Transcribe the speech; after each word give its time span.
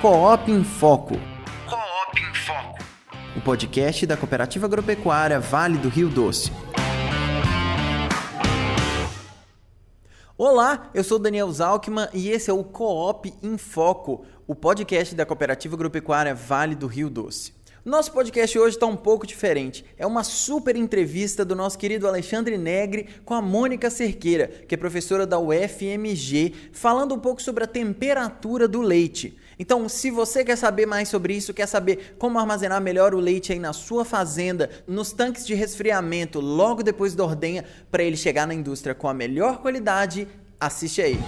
Coop 0.00 0.48
em 0.48 0.62
Foco. 0.62 1.14
Coop 1.68 2.20
em 2.20 2.32
Foco. 2.32 2.78
O 3.36 3.40
podcast 3.40 4.06
da 4.06 4.16
Cooperativa 4.16 4.66
Agropecuária 4.66 5.40
Vale 5.40 5.76
do 5.76 5.88
Rio 5.88 6.08
Doce. 6.08 6.52
Olá, 10.36 10.88
eu 10.94 11.02
sou 11.02 11.18
Daniel 11.18 11.50
Zalkman 11.50 12.06
e 12.14 12.30
esse 12.30 12.48
é 12.48 12.52
o 12.52 12.62
Coop 12.62 13.34
em 13.42 13.58
Foco, 13.58 14.24
o 14.46 14.54
podcast 14.54 15.16
da 15.16 15.26
Cooperativa 15.26 15.74
Agropecuária 15.74 16.32
Vale 16.32 16.76
do 16.76 16.86
Rio 16.86 17.10
Doce. 17.10 17.58
Nosso 17.84 18.12
podcast 18.12 18.56
hoje 18.56 18.76
está 18.76 18.86
um 18.86 18.96
pouco 18.96 19.26
diferente. 19.26 19.84
É 19.96 20.06
uma 20.06 20.22
super 20.22 20.76
entrevista 20.76 21.44
do 21.44 21.56
nosso 21.56 21.78
querido 21.78 22.06
Alexandre 22.06 22.58
Negre 22.58 23.08
com 23.24 23.34
a 23.34 23.42
Mônica 23.42 23.88
Cerqueira, 23.88 24.46
que 24.46 24.74
é 24.74 24.78
professora 24.78 25.26
da 25.26 25.38
UFMG, 25.40 26.52
falando 26.70 27.14
um 27.14 27.18
pouco 27.18 27.42
sobre 27.42 27.64
a 27.64 27.66
temperatura 27.66 28.68
do 28.68 28.80
leite. 28.80 29.36
Então, 29.60 29.88
se 29.88 30.08
você 30.08 30.44
quer 30.44 30.56
saber 30.56 30.86
mais 30.86 31.08
sobre 31.08 31.34
isso, 31.34 31.52
quer 31.52 31.66
saber 31.66 32.14
como 32.16 32.38
armazenar 32.38 32.80
melhor 32.80 33.12
o 33.12 33.18
leite 33.18 33.52
aí 33.52 33.58
na 33.58 33.72
sua 33.72 34.04
fazenda, 34.04 34.70
nos 34.86 35.10
tanques 35.10 35.44
de 35.44 35.52
resfriamento, 35.52 36.38
logo 36.38 36.80
depois 36.80 37.12
da 37.12 37.24
ordenha, 37.24 37.64
para 37.90 38.04
ele 38.04 38.16
chegar 38.16 38.46
na 38.46 38.54
indústria 38.54 38.94
com 38.94 39.08
a 39.08 39.14
melhor 39.14 39.58
qualidade, 39.58 40.28
assiste 40.60 41.02
aí. 41.02 41.18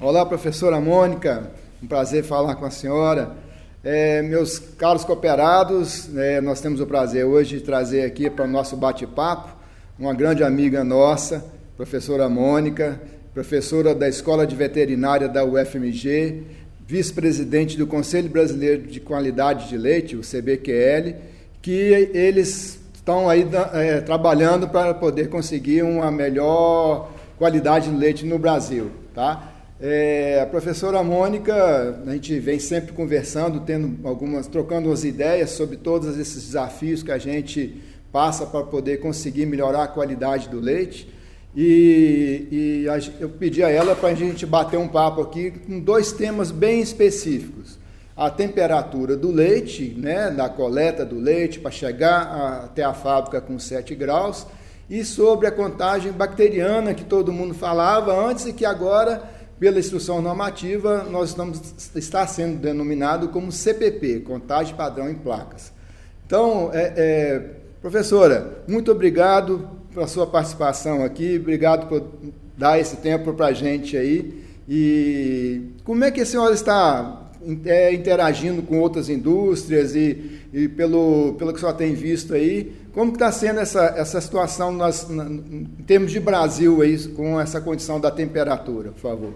Olá, 0.00 0.24
professora 0.24 0.80
Mônica. 0.80 1.52
Um 1.82 1.86
prazer 1.86 2.24
falar 2.24 2.54
com 2.54 2.64
a 2.64 2.70
senhora. 2.70 3.36
É, 3.84 4.22
meus 4.22 4.58
caros 4.58 5.04
cooperados, 5.04 6.08
é, 6.16 6.40
nós 6.40 6.62
temos 6.62 6.80
o 6.80 6.86
prazer 6.86 7.26
hoje 7.26 7.58
de 7.58 7.64
trazer 7.64 8.02
aqui 8.02 8.30
para 8.30 8.46
o 8.46 8.48
nosso 8.48 8.74
bate-papo 8.74 9.54
uma 9.98 10.14
grande 10.14 10.42
amiga 10.42 10.82
nossa, 10.82 11.44
professora 11.76 12.28
Mônica, 12.30 12.98
professora 13.36 13.94
da 13.94 14.08
Escola 14.08 14.46
de 14.46 14.56
Veterinária 14.56 15.28
da 15.28 15.44
UFMG, 15.44 16.42
vice-presidente 16.88 17.76
do 17.76 17.86
Conselho 17.86 18.30
Brasileiro 18.30 18.86
de 18.86 18.98
Qualidade 18.98 19.68
de 19.68 19.76
Leite, 19.76 20.16
o 20.16 20.22
CBQL, 20.22 21.16
que 21.60 22.10
eles 22.14 22.80
estão 22.94 23.28
aí 23.28 23.46
é, 23.74 24.00
trabalhando 24.00 24.66
para 24.66 24.94
poder 24.94 25.28
conseguir 25.28 25.82
uma 25.82 26.10
melhor 26.10 27.12
qualidade 27.36 27.90
de 27.90 27.96
leite 27.96 28.24
no 28.24 28.38
Brasil, 28.38 28.90
tá? 29.14 29.52
É, 29.78 30.40
a 30.40 30.46
professora 30.46 31.02
Mônica, 31.02 32.02
a 32.06 32.12
gente 32.12 32.38
vem 32.38 32.58
sempre 32.58 32.94
conversando, 32.94 33.60
tendo 33.60 34.08
algumas, 34.08 34.46
trocando 34.46 34.88
umas 34.88 35.04
ideias 35.04 35.50
sobre 35.50 35.76
todos 35.76 36.18
esses 36.18 36.42
desafios 36.42 37.02
que 37.02 37.12
a 37.12 37.18
gente 37.18 37.82
passa 38.10 38.46
para 38.46 38.64
poder 38.64 38.96
conseguir 38.96 39.44
melhorar 39.44 39.82
a 39.82 39.88
qualidade 39.88 40.48
do 40.48 40.58
leite. 40.58 41.14
E, 41.56 42.82
e 42.84 42.88
a, 42.88 42.98
eu 43.18 43.30
pedi 43.30 43.64
a 43.64 43.70
ela 43.70 43.96
para 43.96 44.10
a 44.10 44.14
gente 44.14 44.44
bater 44.44 44.78
um 44.78 44.86
papo 44.86 45.22
aqui 45.22 45.50
com 45.50 45.80
dois 45.80 46.12
temas 46.12 46.50
bem 46.50 46.82
específicos. 46.82 47.78
A 48.14 48.28
temperatura 48.30 49.16
do 49.16 49.32
leite, 49.32 49.94
né, 49.96 50.30
da 50.30 50.50
coleta 50.50 51.04
do 51.04 51.18
leite 51.18 51.58
para 51.58 51.70
chegar 51.70 52.26
a, 52.26 52.64
até 52.64 52.84
a 52.84 52.92
fábrica 52.92 53.40
com 53.40 53.58
7 53.58 53.94
graus, 53.94 54.46
e 54.88 55.02
sobre 55.02 55.46
a 55.46 55.50
contagem 55.50 56.12
bacteriana 56.12 56.92
que 56.92 57.04
todo 57.04 57.32
mundo 57.32 57.54
falava 57.54 58.14
antes 58.28 58.44
e 58.46 58.52
que 58.52 58.64
agora 58.64 59.34
pela 59.58 59.78
instrução 59.78 60.20
normativa, 60.20 61.04
nós 61.04 61.30
estamos, 61.30 61.90
está 61.94 62.26
sendo 62.26 62.58
denominado 62.58 63.28
como 63.28 63.50
CPP, 63.50 64.20
Contagem 64.20 64.74
Padrão 64.74 65.08
em 65.08 65.14
Placas. 65.14 65.72
Então, 66.26 66.70
é, 66.74 66.92
é, 66.96 67.42
professora, 67.80 68.62
muito 68.68 68.92
obrigado 68.92 69.75
pela 69.96 70.06
sua 70.06 70.26
participação 70.26 71.02
aqui, 71.02 71.38
obrigado 71.38 71.88
por 71.88 72.06
dar 72.54 72.78
esse 72.78 72.98
tempo 72.98 73.32
para 73.32 73.46
a 73.46 73.52
gente 73.54 73.96
aí. 73.96 74.44
E 74.68 75.70
como 75.84 76.04
é 76.04 76.10
que 76.10 76.20
a 76.20 76.26
senhora 76.26 76.52
está 76.52 77.32
é, 77.64 77.94
interagindo 77.94 78.62
com 78.62 78.78
outras 78.78 79.08
indústrias 79.08 79.96
e, 79.96 80.42
e, 80.52 80.68
pelo, 80.68 81.32
pelo 81.38 81.50
que 81.50 81.56
a 81.56 81.60
senhora 81.60 81.78
tem 81.78 81.94
visto 81.94 82.34
aí, 82.34 82.76
como 82.92 83.14
está 83.14 83.32
sendo 83.32 83.58
essa, 83.58 83.86
essa 83.96 84.20
situação 84.20 84.70
na, 84.70 84.90
em 84.90 85.64
termos 85.86 86.12
de 86.12 86.20
Brasil 86.20 86.82
aí, 86.82 87.08
com 87.14 87.40
essa 87.40 87.58
condição 87.58 87.98
da 87.98 88.10
temperatura, 88.10 88.92
por 88.92 89.00
favor? 89.00 89.34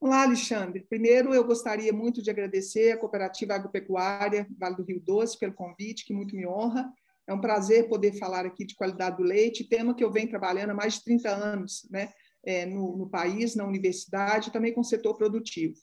Olá, 0.00 0.22
Alexandre. 0.22 0.86
Primeiro, 0.88 1.34
eu 1.34 1.44
gostaria 1.44 1.92
muito 1.92 2.22
de 2.22 2.30
agradecer 2.30 2.92
à 2.92 2.96
Cooperativa 2.96 3.52
Agropecuária 3.52 4.46
Vale 4.58 4.76
do 4.76 4.82
Rio 4.82 4.98
Doce 4.98 5.38
pelo 5.38 5.52
convite, 5.52 6.06
que 6.06 6.14
muito 6.14 6.34
me 6.34 6.46
honra. 6.46 6.90
É 7.30 7.32
um 7.32 7.40
prazer 7.40 7.88
poder 7.88 8.18
falar 8.18 8.44
aqui 8.44 8.64
de 8.64 8.74
qualidade 8.74 9.18
do 9.18 9.22
leite, 9.22 9.62
tema 9.62 9.94
que 9.94 10.02
eu 10.02 10.10
venho 10.10 10.28
trabalhando 10.28 10.70
há 10.70 10.74
mais 10.74 10.94
de 10.94 11.04
30 11.04 11.30
anos 11.30 11.88
né, 11.88 12.12
é, 12.44 12.66
no, 12.66 12.96
no, 12.96 13.08
país, 13.08 13.54
na 13.54 13.64
universidade, 13.64 14.50
também 14.50 14.72
com 14.72 14.80
o 14.80 14.84
setor 14.84 15.16
produtivo. 15.16 15.76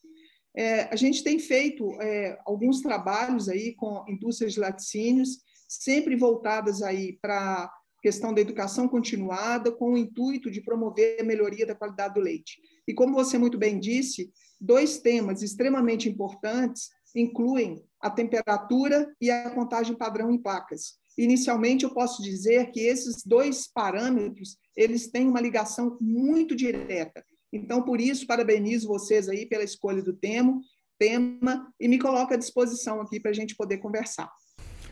É, 0.54 0.94
a 0.94 0.96
gente 0.98 1.24
tem 1.24 1.40
feito 1.40 1.90
é, 2.02 2.38
alguns 2.46 2.82
trabalhos 2.82 3.48
aí 3.48 3.74
com 3.76 4.04
indústrias 4.10 4.56
de 4.56 4.60
laticínios, 4.60 5.38
sempre 5.66 6.18
voltadas 6.18 6.82
aí 6.82 7.18
para 7.22 7.64
a 7.64 7.72
questão 8.02 8.34
da 8.34 8.42
educação 8.42 8.86
continuada, 8.86 9.72
com 9.72 9.94
o 9.94 9.98
intuito 9.98 10.52
de 10.52 10.60
promover 10.60 11.22
a 11.22 11.24
melhoria 11.24 11.66
da 11.66 11.76
qualidade 11.76 12.16
do 12.16 12.20
leite. 12.20 12.60
E 12.86 12.94
como 12.94 13.14
você 13.14 13.38
muito 13.38 13.58
bem 13.58 13.80
disse, 13.80 14.34
dois 14.60 14.98
temas 14.98 15.42
extremamente 15.42 16.10
importantes 16.10 16.90
incluem 17.16 17.82
a 18.02 18.10
temperatura 18.10 19.16
e 19.22 19.32
a 19.32 19.50
contagem 19.52 19.96
padrão 19.96 20.30
em 20.30 20.38
placas. 20.38 21.07
Inicialmente, 21.18 21.84
eu 21.84 21.90
posso 21.90 22.22
dizer 22.22 22.72
que 22.72 22.82
esses 22.82 23.24
dois 23.26 23.68
parâmetros 23.68 24.58
eles 24.76 25.10
têm 25.10 25.28
uma 25.28 25.42
ligação 25.42 25.98
muito 26.00 26.56
direta. 26.56 27.24
Então, 27.52 27.82
por 27.82 28.00
isso, 28.00 28.28
parabenizo 28.28 28.88
vocês 28.88 29.28
aí 29.28 29.46
pela 29.46 29.64
escolha 29.64 30.04
do 30.04 30.14
tema, 30.14 30.62
tema 31.00 31.68
e 31.80 31.88
me 31.88 31.98
coloco 31.98 32.34
à 32.34 32.38
disposição 32.38 33.02
aqui 33.02 33.20
para 33.20 33.32
a 33.32 33.34
gente 33.34 33.56
poder 33.56 33.78
conversar. 33.78 34.30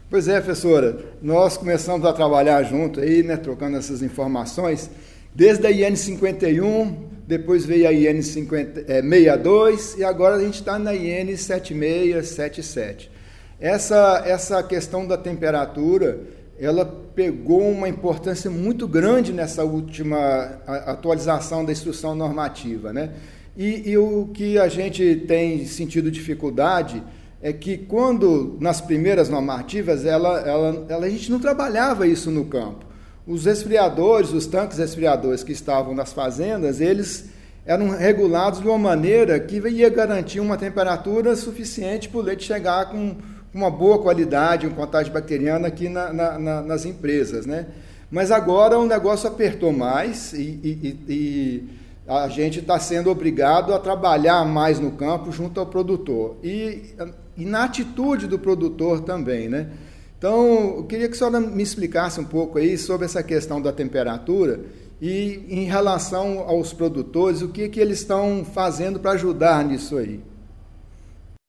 Pois 0.10 0.28
é, 0.28 0.40
professora, 0.40 1.18
nós 1.22 1.58
começamos 1.58 2.06
a 2.06 2.14
trabalhar 2.14 2.62
junto 2.64 3.00
aí, 3.00 3.24
né, 3.24 3.38
trocando 3.38 3.78
essas 3.78 4.02
informações, 4.02 4.90
desde 5.34 5.66
a 5.66 5.72
IN 5.72 5.96
51, 5.96 7.10
depois 7.28 7.66
veio 7.66 7.88
a 7.88 7.94
IN 7.94 8.22
50, 8.22 8.82
é, 8.82 9.02
62 9.02 9.98
e 9.98 10.04
agora 10.04 10.36
a 10.36 10.40
gente 10.40 10.56
está 10.56 10.78
na 10.78 10.94
IN 10.96 11.36
7677. 11.36 13.15
Essa, 13.60 14.22
essa 14.26 14.62
questão 14.62 15.08
da 15.08 15.18
temperatura, 15.18 16.20
ela 16.60 16.86
pegou 16.86 17.70
uma 17.70 17.88
importância 17.88 18.50
muito 18.50 18.88
grande 18.88 19.32
nessa 19.32 19.64
última 19.64 20.60
atualização 20.66 21.64
da 21.64 21.72
instrução 21.72 22.14
normativa, 22.16 22.92
né? 22.92 23.12
E, 23.58 23.92
e 23.92 23.98
o 23.98 24.28
que 24.34 24.60
a 24.60 24.68
gente 24.68 25.24
tem 25.28 25.66
sentido 25.66 26.12
dificuldade 26.12 27.02
é 27.42 27.54
que 27.54 27.78
quando 27.78 28.58
nas 28.60 28.82
primeiras 28.82 29.30
normativas 29.30 30.06
ela, 30.06 30.40
ela, 30.42 30.86
ela, 30.90 31.06
a 31.06 31.10
gente 31.10 31.32
não 31.32 31.40
trabalhava 31.40 32.06
isso 32.06 32.30
no 32.30 32.46
campo. 32.46 32.86
Os 33.26 33.46
resfriadores, 33.46 34.34
os 34.34 34.46
tanques 34.46 34.78
resfriadores 34.78 35.44
que 35.44 35.54
estavam 35.54 35.96
nas 35.96 36.12
fazendas, 36.12 36.82
eles 36.82 37.30
eram 37.66 37.90
regulados 37.90 38.60
de 38.60 38.68
uma 38.68 38.78
maneira 38.78 39.40
que 39.40 39.58
ia 39.70 39.90
garantir 39.90 40.40
uma 40.40 40.58
temperatura 40.58 41.36
suficiente 41.36 42.10
para 42.10 42.20
o 42.20 42.22
leite 42.22 42.44
chegar 42.44 42.90
com 42.90 43.16
uma 43.56 43.72
boa 43.72 44.00
qualidade, 44.00 44.68
uma 44.68 44.76
contagem 44.76 45.14
bacteriana 45.14 45.70
aqui 45.70 45.88
na, 45.88 46.12
na, 46.12 46.38
na, 46.38 46.62
nas 46.62 46.84
empresas, 46.84 47.46
né? 47.46 47.68
Mas 48.12 48.30
agora 48.30 48.78
o 48.78 48.86
negócio 48.86 49.30
apertou 49.30 49.72
mais 49.72 50.34
e, 50.34 50.60
e, 50.62 51.00
e 51.08 51.70
a 52.06 52.28
gente 52.28 52.60
está 52.60 52.78
sendo 52.78 53.10
obrigado 53.10 53.74
a 53.74 53.80
trabalhar 53.80 54.44
mais 54.44 54.78
no 54.78 54.92
campo 54.92 55.32
junto 55.32 55.58
ao 55.58 55.66
produtor 55.66 56.36
e, 56.44 56.94
e 57.38 57.46
na 57.46 57.64
atitude 57.64 58.28
do 58.28 58.38
produtor 58.38 59.00
também, 59.00 59.48
né? 59.48 59.72
Então, 60.18 60.78
eu 60.78 60.84
queria 60.84 61.08
que 61.08 61.14
a 61.14 61.18
senhora 61.18 61.40
me 61.40 61.64
explicasse 61.64 62.20
um 62.20 62.26
pouco 62.26 62.58
aí 62.58 62.78
sobre 62.78 63.06
essa 63.06 63.24
questão 63.24 63.62
da 63.62 63.72
temperatura 63.72 64.66
e 65.02 65.46
em 65.48 65.64
relação 65.64 66.40
aos 66.40 66.74
produtores, 66.74 67.42
o 67.42 67.50
que, 67.50 67.70
que 67.70 67.80
eles 67.80 68.00
estão 68.00 68.44
fazendo 68.44 69.00
para 69.00 69.12
ajudar 69.12 69.64
nisso 69.64 69.98
aí. 69.98 70.20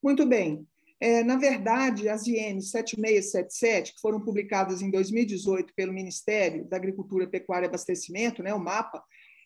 Muito 0.02 0.24
bem. 0.24 0.66
É, 0.98 1.22
na 1.22 1.36
verdade, 1.36 2.08
as 2.08 2.26
IN 2.26 2.60
7677, 2.60 3.94
que 3.94 4.00
foram 4.00 4.20
publicadas 4.20 4.80
em 4.80 4.90
2018 4.90 5.74
pelo 5.74 5.92
Ministério 5.92 6.66
da 6.66 6.76
Agricultura, 6.76 7.28
Pecuária 7.28 7.66
e 7.66 7.68
Abastecimento, 7.68 8.42
né, 8.42 8.54
o 8.54 8.58
MAPA, 8.58 9.02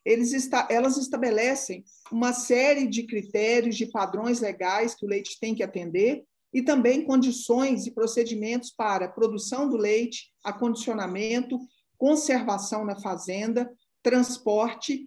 está, 0.06 0.68
elas 0.70 0.96
estabelecem 0.96 1.84
uma 2.10 2.32
série 2.32 2.86
de 2.86 3.02
critérios, 3.02 3.76
de 3.76 3.86
padrões 3.86 4.40
legais 4.40 4.94
que 4.94 5.04
o 5.04 5.08
leite 5.08 5.38
tem 5.40 5.54
que 5.54 5.62
atender, 5.62 6.24
e 6.52 6.62
também 6.62 7.04
condições 7.04 7.86
e 7.86 7.92
procedimentos 7.92 8.70
para 8.70 9.08
produção 9.08 9.68
do 9.68 9.76
leite, 9.76 10.32
acondicionamento, 10.42 11.58
conservação 11.96 12.84
na 12.84 12.98
fazenda, 12.98 13.70
transporte, 14.02 15.06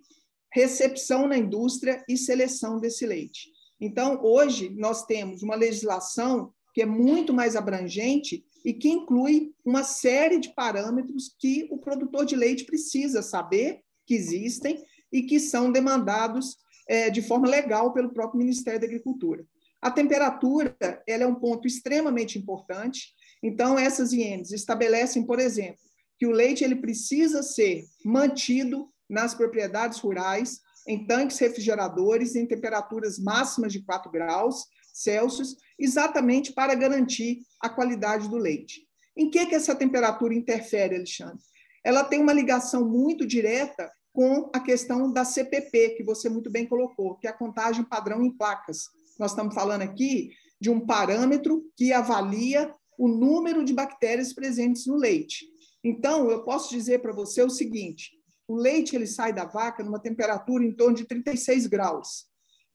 recepção 0.53 1.27
na 1.27 1.37
indústria 1.37 2.03
e 2.07 2.15
seleção 2.15 2.79
desse 2.79 3.05
leite. 3.05 3.49
Então, 3.85 4.17
hoje, 4.23 4.69
nós 4.69 5.05
temos 5.05 5.43
uma 5.43 5.55
legislação 5.55 6.53
que 6.73 6.81
é 6.81 6.85
muito 6.85 7.33
mais 7.33 7.53
abrangente 7.53 8.45
e 8.63 8.73
que 8.73 8.87
inclui 8.87 9.51
uma 9.65 9.83
série 9.83 10.39
de 10.39 10.55
parâmetros 10.55 11.35
que 11.37 11.67
o 11.69 11.77
produtor 11.77 12.25
de 12.25 12.33
leite 12.33 12.63
precisa 12.63 13.21
saber 13.21 13.81
que 14.07 14.15
existem 14.15 14.81
e 15.11 15.23
que 15.23 15.37
são 15.37 15.69
demandados 15.69 16.55
é, 16.87 17.09
de 17.09 17.21
forma 17.21 17.45
legal 17.45 17.91
pelo 17.91 18.13
próprio 18.13 18.39
Ministério 18.39 18.79
da 18.79 18.85
Agricultura. 18.85 19.45
A 19.81 19.91
temperatura 19.91 20.73
ela 21.05 21.23
é 21.23 21.27
um 21.27 21.35
ponto 21.35 21.67
extremamente 21.67 22.39
importante. 22.39 23.13
Então, 23.43 23.77
essas 23.77 24.13
INs 24.13 24.53
estabelecem, 24.53 25.25
por 25.25 25.39
exemplo, 25.39 25.83
que 26.17 26.25
o 26.25 26.31
leite 26.31 26.63
ele 26.63 26.77
precisa 26.77 27.43
ser 27.43 27.83
mantido 28.05 28.89
nas 29.09 29.35
propriedades 29.35 29.99
rurais, 29.99 30.61
em 30.87 31.05
tanques 31.05 31.39
refrigeradores, 31.39 32.35
em 32.35 32.45
temperaturas 32.45 33.19
máximas 33.19 33.71
de 33.71 33.83
4 33.83 34.11
graus 34.11 34.65
Celsius, 34.93 35.55
exatamente 35.77 36.53
para 36.53 36.75
garantir 36.75 37.41
a 37.59 37.67
qualidade 37.67 38.29
do 38.29 38.37
leite. 38.37 38.87
Em 39.17 39.29
que, 39.29 39.45
que 39.47 39.55
essa 39.55 39.75
temperatura 39.75 40.33
interfere, 40.33 40.95
Alexandre? 40.95 41.41
Ela 41.83 42.03
tem 42.03 42.21
uma 42.21 42.31
ligação 42.31 42.87
muito 42.87 43.25
direta 43.25 43.91
com 44.13 44.49
a 44.53 44.59
questão 44.59 45.11
da 45.11 45.25
CPP, 45.25 45.95
que 45.97 46.03
você 46.03 46.29
muito 46.29 46.51
bem 46.51 46.67
colocou, 46.67 47.15
que 47.15 47.27
é 47.27 47.31
a 47.31 47.37
contagem 47.37 47.83
padrão 47.83 48.23
em 48.23 48.31
placas. 48.31 48.89
Nós 49.19 49.31
estamos 49.31 49.55
falando 49.55 49.81
aqui 49.81 50.31
de 50.61 50.69
um 50.69 50.79
parâmetro 50.79 51.63
que 51.75 51.91
avalia 51.91 52.71
o 52.97 53.07
número 53.07 53.65
de 53.65 53.73
bactérias 53.73 54.31
presentes 54.31 54.85
no 54.85 54.95
leite. 54.95 55.47
Então, 55.83 56.29
eu 56.29 56.43
posso 56.43 56.69
dizer 56.69 57.01
para 57.01 57.11
você 57.11 57.41
o 57.41 57.49
seguinte: 57.49 58.11
o 58.47 58.55
leite 58.55 58.95
ele 58.95 59.07
sai 59.07 59.33
da 59.33 59.45
vaca 59.45 59.83
numa 59.83 59.99
temperatura 59.99 60.63
em 60.63 60.71
torno 60.71 60.95
de 60.95 61.05
36 61.05 61.67
graus. 61.67 62.25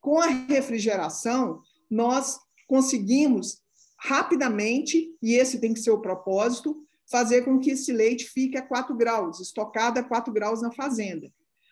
Com 0.00 0.18
a 0.20 0.26
refrigeração, 0.26 1.60
nós 1.90 2.38
conseguimos 2.66 3.60
rapidamente, 3.98 5.10
e 5.20 5.34
esse 5.34 5.60
tem 5.60 5.74
que 5.74 5.80
ser 5.80 5.90
o 5.90 6.00
propósito, 6.00 6.76
fazer 7.10 7.42
com 7.42 7.58
que 7.58 7.70
esse 7.70 7.92
leite 7.92 8.26
fique 8.26 8.56
a 8.56 8.62
4 8.62 8.94
graus, 8.96 9.40
estocado 9.40 9.98
a 9.98 10.02
4 10.02 10.32
graus 10.32 10.62
na 10.62 10.70
fazenda. 10.70 11.30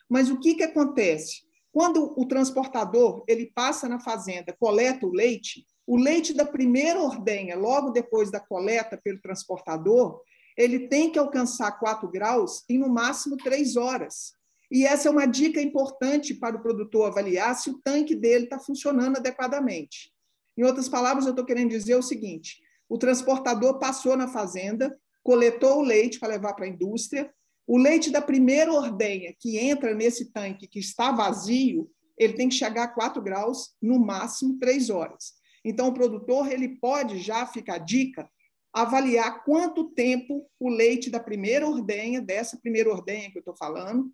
Mas 0.08 0.30
o 0.30 0.38
que, 0.38 0.54
que 0.54 0.62
acontece? 0.62 1.42
Quando 1.70 2.14
o 2.18 2.26
transportador 2.26 3.22
ele 3.28 3.52
passa 3.54 3.88
na 3.88 4.00
fazenda, 4.00 4.56
coleta 4.58 5.06
o 5.06 5.12
leite, 5.12 5.66
o 5.86 5.96
leite 5.96 6.32
da 6.32 6.44
primeira 6.44 7.00
ordenha, 7.00 7.54
logo 7.54 7.90
depois 7.90 8.30
da 8.30 8.40
coleta 8.40 8.96
pelo 8.96 9.20
transportador, 9.20 10.20
ele 10.56 10.88
tem 10.88 11.10
que 11.10 11.18
alcançar 11.18 11.72
4 11.72 12.08
graus 12.08 12.64
em 12.68 12.78
no 12.78 12.88
máximo 12.88 13.36
3 13.36 13.76
horas. 13.76 14.32
E 14.70 14.84
essa 14.84 15.08
é 15.08 15.10
uma 15.10 15.26
dica 15.26 15.60
importante 15.60 16.34
para 16.34 16.56
o 16.56 16.62
produtor 16.62 17.06
avaliar 17.06 17.54
se 17.54 17.70
o 17.70 17.78
tanque 17.78 18.14
dele 18.14 18.44
está 18.44 18.58
funcionando 18.58 19.16
adequadamente. 19.16 20.12
Em 20.56 20.64
outras 20.64 20.88
palavras, 20.88 21.26
eu 21.26 21.30
estou 21.30 21.44
querendo 21.44 21.70
dizer 21.70 21.94
o 21.94 22.02
seguinte: 22.02 22.60
o 22.88 22.98
transportador 22.98 23.78
passou 23.78 24.16
na 24.16 24.26
fazenda, 24.26 24.98
coletou 25.22 25.78
o 25.78 25.82
leite 25.82 26.18
para 26.18 26.30
levar 26.30 26.54
para 26.54 26.64
a 26.64 26.68
indústria, 26.68 27.30
o 27.66 27.76
leite 27.76 28.10
da 28.10 28.22
primeira 28.22 28.72
ordenha 28.72 29.34
que 29.38 29.58
entra 29.58 29.94
nesse 29.94 30.32
tanque 30.32 30.68
que 30.68 30.78
está 30.78 31.10
vazio, 31.10 31.90
ele 32.16 32.34
tem 32.34 32.48
que 32.48 32.54
chegar 32.54 32.84
a 32.84 32.88
4 32.88 33.20
graus, 33.20 33.74
no 33.82 33.98
máximo 33.98 34.58
3 34.58 34.88
horas. 34.88 35.34
Então, 35.64 35.88
o 35.88 35.92
produtor 35.92 36.50
ele 36.50 36.78
pode 36.78 37.18
já 37.18 37.44
ficar 37.44 37.78
dica 37.78 38.28
avaliar 38.76 39.42
quanto 39.42 39.84
tempo 39.84 40.46
o 40.60 40.68
leite 40.68 41.08
da 41.08 41.18
primeira 41.18 41.66
ordenha, 41.66 42.20
dessa 42.20 42.58
primeira 42.58 42.90
ordenha 42.90 43.30
que 43.30 43.38
eu 43.38 43.40
estou 43.40 43.56
falando, 43.56 44.12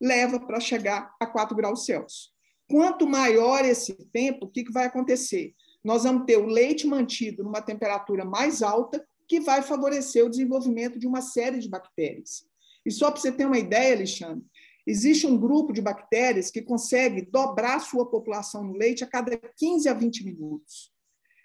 leva 0.00 0.40
para 0.40 0.58
chegar 0.58 1.14
a 1.20 1.26
4 1.26 1.54
graus 1.54 1.84
Celsius. 1.84 2.32
Quanto 2.70 3.06
maior 3.06 3.66
esse 3.66 3.92
tempo, 4.10 4.46
o 4.46 4.48
que, 4.48 4.64
que 4.64 4.72
vai 4.72 4.86
acontecer? 4.86 5.52
Nós 5.84 6.04
vamos 6.04 6.24
ter 6.24 6.38
o 6.38 6.46
leite 6.46 6.86
mantido 6.86 7.44
numa 7.44 7.60
temperatura 7.60 8.24
mais 8.24 8.62
alta, 8.62 9.06
que 9.28 9.40
vai 9.40 9.60
favorecer 9.60 10.24
o 10.24 10.30
desenvolvimento 10.30 10.98
de 10.98 11.06
uma 11.06 11.20
série 11.20 11.58
de 11.58 11.68
bactérias. 11.68 12.46
E 12.86 12.90
só 12.90 13.10
para 13.10 13.20
você 13.20 13.30
ter 13.30 13.44
uma 13.44 13.58
ideia, 13.58 13.94
Alexandre, 13.94 14.42
existe 14.86 15.26
um 15.26 15.36
grupo 15.36 15.70
de 15.70 15.82
bactérias 15.82 16.50
que 16.50 16.62
consegue 16.62 17.20
dobrar 17.30 17.78
sua 17.80 18.08
população 18.08 18.64
no 18.64 18.72
leite 18.72 19.04
a 19.04 19.06
cada 19.06 19.36
15 19.36 19.86
a 19.86 19.92
20 19.92 20.24
minutos. 20.24 20.90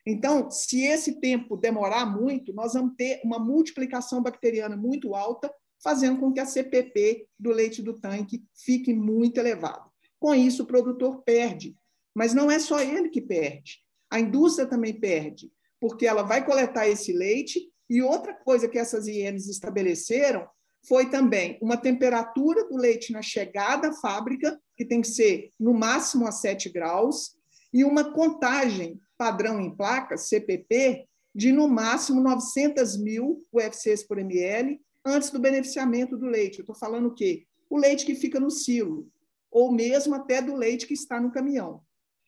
Então, 0.05 0.49
se 0.51 0.83
esse 0.83 1.19
tempo 1.19 1.55
demorar 1.55 2.05
muito, 2.05 2.53
nós 2.53 2.73
vamos 2.73 2.95
ter 2.97 3.21
uma 3.23 3.39
multiplicação 3.39 4.21
bacteriana 4.21 4.75
muito 4.75 5.15
alta, 5.15 5.53
fazendo 5.81 6.19
com 6.19 6.31
que 6.31 6.39
a 6.39 6.45
CPP 6.45 7.27
do 7.39 7.51
leite 7.51 7.81
do 7.81 7.93
tanque 7.93 8.43
fique 8.53 8.93
muito 8.93 9.37
elevada. 9.37 9.85
Com 10.19 10.33
isso, 10.33 10.63
o 10.63 10.67
produtor 10.67 11.21
perde. 11.23 11.75
Mas 12.15 12.33
não 12.33 12.51
é 12.51 12.59
só 12.59 12.79
ele 12.79 13.09
que 13.09 13.21
perde. 13.21 13.79
A 14.09 14.19
indústria 14.19 14.67
também 14.67 14.93
perde, 14.93 15.51
porque 15.79 16.05
ela 16.05 16.23
vai 16.23 16.45
coletar 16.45 16.87
esse 16.87 17.11
leite. 17.11 17.71
E 17.89 18.01
outra 18.01 18.33
coisa 18.33 18.67
que 18.67 18.77
essas 18.77 19.07
IENs 19.07 19.47
estabeleceram 19.47 20.47
foi 20.87 21.09
também 21.09 21.57
uma 21.61 21.77
temperatura 21.77 22.67
do 22.67 22.75
leite 22.75 23.11
na 23.11 23.21
chegada 23.21 23.89
à 23.89 23.93
fábrica, 23.93 24.59
que 24.75 24.85
tem 24.85 25.01
que 25.01 25.07
ser 25.07 25.49
no 25.59 25.73
máximo 25.73 26.27
a 26.27 26.31
7 26.31 26.69
graus, 26.69 27.35
e 27.73 27.83
uma 27.83 28.13
contagem 28.13 29.01
padrão 29.17 29.59
em 29.59 29.75
placas, 29.75 30.27
CPP, 30.27 31.07
de 31.33 31.51
no 31.51 31.67
máximo 31.67 32.21
900 32.21 32.97
mil 32.97 33.43
UFCs 33.51 34.03
por 34.03 34.19
ml 34.19 34.79
antes 35.05 35.31
do 35.31 35.39
beneficiamento 35.39 36.15
do 36.17 36.27
leite. 36.27 36.59
Eu 36.59 36.63
estou 36.63 36.75
falando 36.75 37.07
o 37.07 37.13
quê? 37.13 37.45
O 37.69 37.77
leite 37.77 38.05
que 38.05 38.15
fica 38.15 38.39
no 38.39 38.51
silo, 38.51 39.07
ou 39.51 39.71
mesmo 39.71 40.13
até 40.13 40.41
do 40.41 40.55
leite 40.55 40.85
que 40.85 40.93
está 40.93 41.19
no 41.19 41.31
caminhão. 41.31 41.81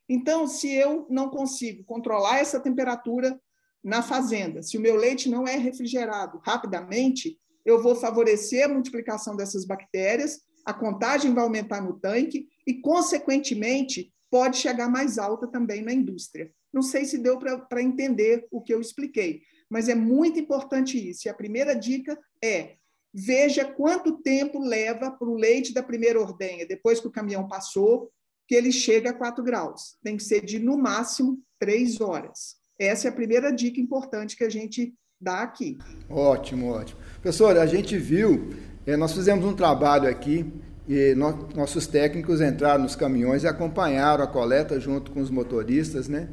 Então, 0.09 0.47
se 0.47 0.73
eu 0.73 1.07
não 1.09 1.29
consigo 1.29 1.83
controlar 1.83 2.39
essa 2.39 2.59
temperatura 2.59 3.39
na 3.83 4.01
fazenda, 4.01 4.63
se 4.63 4.77
o 4.77 4.81
meu 4.81 4.95
leite 4.95 5.29
não 5.29 5.47
é 5.47 5.55
refrigerado 5.55 6.39
rapidamente, 6.43 7.39
eu 7.63 7.81
vou 7.81 7.95
favorecer 7.95 8.65
a 8.65 8.73
multiplicação 8.73 9.35
dessas 9.35 9.65
bactérias, 9.65 10.41
a 10.65 10.73
contagem 10.73 11.33
vai 11.33 11.43
aumentar 11.43 11.81
no 11.81 11.99
tanque 11.99 12.47
e, 12.65 12.75
consequentemente, 12.81 14.11
pode 14.35 14.57
chegar 14.57 14.89
mais 14.89 15.17
alta 15.17 15.47
também 15.47 15.81
na 15.81 15.93
indústria. 15.93 16.51
Não 16.73 16.81
sei 16.81 17.05
se 17.05 17.17
deu 17.17 17.39
para 17.39 17.81
entender 17.81 18.45
o 18.51 18.61
que 18.61 18.73
eu 18.73 18.81
expliquei, 18.81 19.43
mas 19.69 19.87
é 19.87 19.95
muito 19.95 20.37
importante 20.37 20.97
isso. 20.97 21.25
E 21.25 21.29
a 21.29 21.33
primeira 21.33 21.73
dica 21.73 22.19
é: 22.43 22.75
veja 23.13 23.63
quanto 23.63 24.21
tempo 24.21 24.59
leva 24.59 25.09
para 25.09 25.29
o 25.29 25.37
leite 25.37 25.73
da 25.73 25.81
primeira 25.81 26.19
ordenha, 26.19 26.67
depois 26.67 26.99
que 26.99 27.07
o 27.07 27.11
caminhão 27.11 27.47
passou, 27.47 28.11
que 28.45 28.53
ele 28.53 28.73
chega 28.73 29.11
a 29.11 29.13
4 29.13 29.41
graus. 29.41 29.95
Tem 30.03 30.17
que 30.17 30.23
ser 30.23 30.43
de, 30.43 30.59
no 30.59 30.77
máximo, 30.77 31.41
3 31.57 32.01
horas. 32.01 32.57
Essa 32.77 33.07
é 33.07 33.11
a 33.11 33.15
primeira 33.15 33.53
dica 33.53 33.79
importante 33.79 34.35
que 34.35 34.43
a 34.43 34.49
gente 34.49 34.93
dá 35.17 35.43
aqui. 35.43 35.77
Ótimo, 36.09 36.71
ótimo. 36.71 36.99
Professor, 37.21 37.57
a 37.57 37.65
gente 37.65 37.97
viu, 37.97 38.49
eh, 38.85 38.97
nós 38.97 39.13
fizemos 39.13 39.45
um 39.45 39.55
trabalho 39.55 40.09
aqui 40.09 40.45
e 40.87 41.15
nossos 41.55 41.87
técnicos 41.87 42.41
entraram 42.41 42.83
nos 42.83 42.95
caminhões 42.95 43.43
e 43.43 43.47
acompanharam 43.47 44.23
a 44.23 44.27
coleta 44.27 44.79
junto 44.79 45.11
com 45.11 45.19
os 45.19 45.29
motoristas, 45.29 46.07
né? 46.07 46.27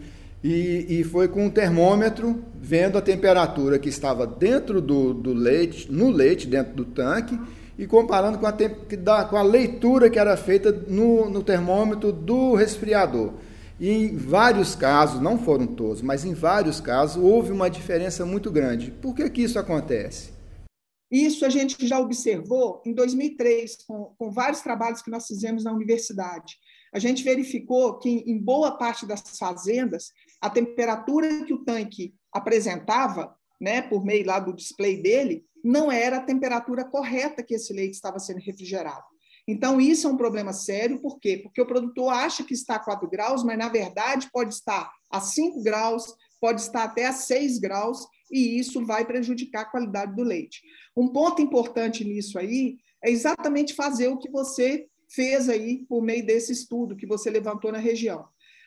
E, 0.45 0.87
e, 0.89 1.05
foi 1.05 1.29
com 1.29 1.47
um 1.47 1.51
termômetro 1.51 2.43
vendo 2.61 2.99
a 2.99 3.01
temperatura 3.01 3.79
que 3.79 3.89
estava 3.89 4.27
dentro 4.27 4.81
do, 4.81 5.15
do, 5.15 5.33
leite, 5.33 5.91
no 5.91 6.11
leite, 6.11 6.49
dentro 6.49 6.75
do 6.75 6.85
tanque, 6.85 7.39
e 7.79 7.87
comparando 7.87 8.39
com 8.39 8.47
a, 8.47 9.25
com 9.25 9.37
a 9.37 9.43
leitura 9.43 10.11
que 10.11 10.19
era 10.19 10.37
feita 10.37 10.73
no, 10.89 11.31
no 11.31 11.45
termômetro 11.45 12.11
do 12.11 12.55
resfriador. 12.55 13.35
E 13.79 13.89
em 13.89 14.17
vários 14.17 14.75
casos, 14.75 15.21
não 15.21 15.39
foram 15.39 15.67
todos, 15.67 16.03
mas 16.03 16.25
em 16.25 16.35
vários 16.35 16.81
casos, 16.81 17.23
houve 17.23 17.53
uma 17.53 17.71
diferença 17.71 18.27
muito 18.27 18.51
grande. 18.51 18.91
Por 18.91 19.15
que, 19.15 19.31
que 19.31 19.43
isso 19.43 19.61
acontece? 19.61 20.32
Isso 21.13 21.45
a 21.45 21.51
gente 21.51 21.87
já 21.87 22.01
observou 22.01 22.81
em 22.87 22.95
2003, 22.95 23.85
com, 23.87 24.15
com 24.17 24.31
vários 24.31 24.63
trabalhos 24.63 25.03
que 25.03 25.11
nós 25.11 25.27
fizemos 25.27 25.63
na 25.63 25.71
universidade. 25.71 26.57
A 26.91 26.99
gente 26.99 27.23
verificou 27.23 27.99
que, 27.99 28.09
em 28.09 28.39
boa 28.39 28.79
parte 28.79 29.05
das 29.05 29.23
fazendas, 29.39 30.11
a 30.41 30.49
temperatura 30.49 31.45
que 31.45 31.53
o 31.53 31.63
tanque 31.65 32.15
apresentava, 32.33 33.37
né, 33.61 33.83
por 33.83 34.03
meio 34.03 34.25
lá 34.25 34.41
do 34.41 34.55
display 34.55 35.03
dele, 35.03 35.45
não 35.63 35.93
era 35.93 36.17
a 36.17 36.25
temperatura 36.25 36.83
correta 36.83 37.43
que 37.43 37.55
esse 37.55 37.75
leite 37.75 37.93
estava 37.93 38.19
sendo 38.19 38.41
refrigerado. 38.41 39.05
Então, 39.47 39.79
isso 39.79 40.07
é 40.07 40.11
um 40.11 40.17
problema 40.17 40.55
sério, 40.55 41.01
por 41.01 41.21
quê? 41.21 41.37
Porque 41.43 41.61
o 41.61 41.67
produtor 41.67 42.11
acha 42.11 42.43
que 42.43 42.55
está 42.55 42.77
a 42.77 42.83
4 42.83 43.09
graus, 43.11 43.45
mas 43.45 43.59
na 43.59 43.69
verdade 43.69 44.31
pode 44.33 44.55
estar 44.55 44.91
a 45.11 45.21
5 45.21 45.63
graus, 45.63 46.07
pode 46.41 46.63
estar 46.63 46.85
até 46.85 47.07
a 47.07 47.13
6 47.13 47.59
graus, 47.59 48.07
e 48.33 48.59
isso 48.59 48.85
vai 48.85 49.05
prejudicar 49.05 49.63
a 49.63 49.71
qualidade 49.71 50.17
do 50.17 50.23
leite. 50.23 50.63
Um 50.97 51.09
ponto 51.09 51.43
importante 51.43 52.03
nisso 52.03 52.39
aí 52.39 52.79
é 53.05 53.11
exatamente 53.11 53.75
fazer 53.75 54.09
o 54.09 54.17
que 54.17 54.31
você 54.31 54.87
fez 55.15 55.49
aí 55.49 55.85
por 55.87 56.03
meio 56.03 56.25
desse 56.25 56.53
estudo 56.53 56.97
que 56.97 57.07
você 57.07 57.29
levantou 57.29 57.71
na 57.71 57.79
região. 57.79 58.25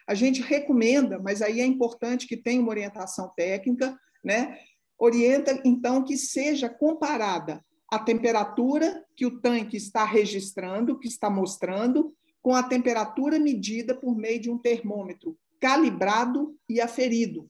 A 0.07 0.13
gente 0.13 0.41
recomenda, 0.41 1.17
mas 1.19 1.41
aí 1.41 1.59
é 1.59 1.65
importante 1.65 2.27
que 2.27 2.37
tenha 2.37 2.61
uma 2.61 2.69
orientação 2.69 3.31
técnica, 3.35 3.97
né? 4.23 4.59
Orienta, 4.99 5.59
então, 5.65 6.03
que 6.03 6.15
seja 6.15 6.69
comparada 6.69 7.65
a 7.91 7.97
temperatura 7.97 9.03
que 9.15 9.25
o 9.25 9.41
tanque 9.41 9.77
está 9.77 10.05
registrando, 10.05 10.99
que 10.99 11.07
está 11.07 11.29
mostrando, 11.29 12.13
com 12.41 12.53
a 12.53 12.61
temperatura 12.61 13.39
medida 13.39 13.95
por 13.95 14.15
meio 14.15 14.39
de 14.39 14.51
um 14.51 14.57
termômetro 14.57 15.35
calibrado 15.59 16.55
e 16.69 16.79
aferido. 16.79 17.49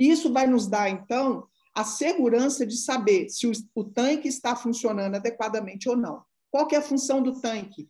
Isso 0.00 0.32
vai 0.32 0.46
nos 0.46 0.66
dar, 0.66 0.88
então, 0.88 1.46
a 1.74 1.84
segurança 1.84 2.66
de 2.66 2.74
saber 2.74 3.28
se 3.28 3.46
o, 3.46 3.52
o 3.74 3.84
tanque 3.84 4.28
está 4.28 4.56
funcionando 4.56 5.16
adequadamente 5.16 5.90
ou 5.90 5.96
não. 5.96 6.24
Qual 6.50 6.66
é 6.72 6.76
a 6.76 6.82
função 6.82 7.22
do 7.22 7.38
tanque? 7.38 7.86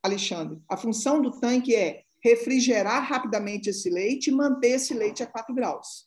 Alexandre, 0.00 0.62
a 0.68 0.76
função 0.76 1.20
do 1.20 1.32
tanque 1.32 1.74
é 1.74 2.04
refrigerar 2.22 3.02
rapidamente 3.02 3.68
esse 3.68 3.90
leite 3.90 4.28
e 4.28 4.32
manter 4.32 4.70
esse 4.70 4.94
leite 4.94 5.24
a 5.24 5.26
4 5.26 5.52
graus. 5.52 6.06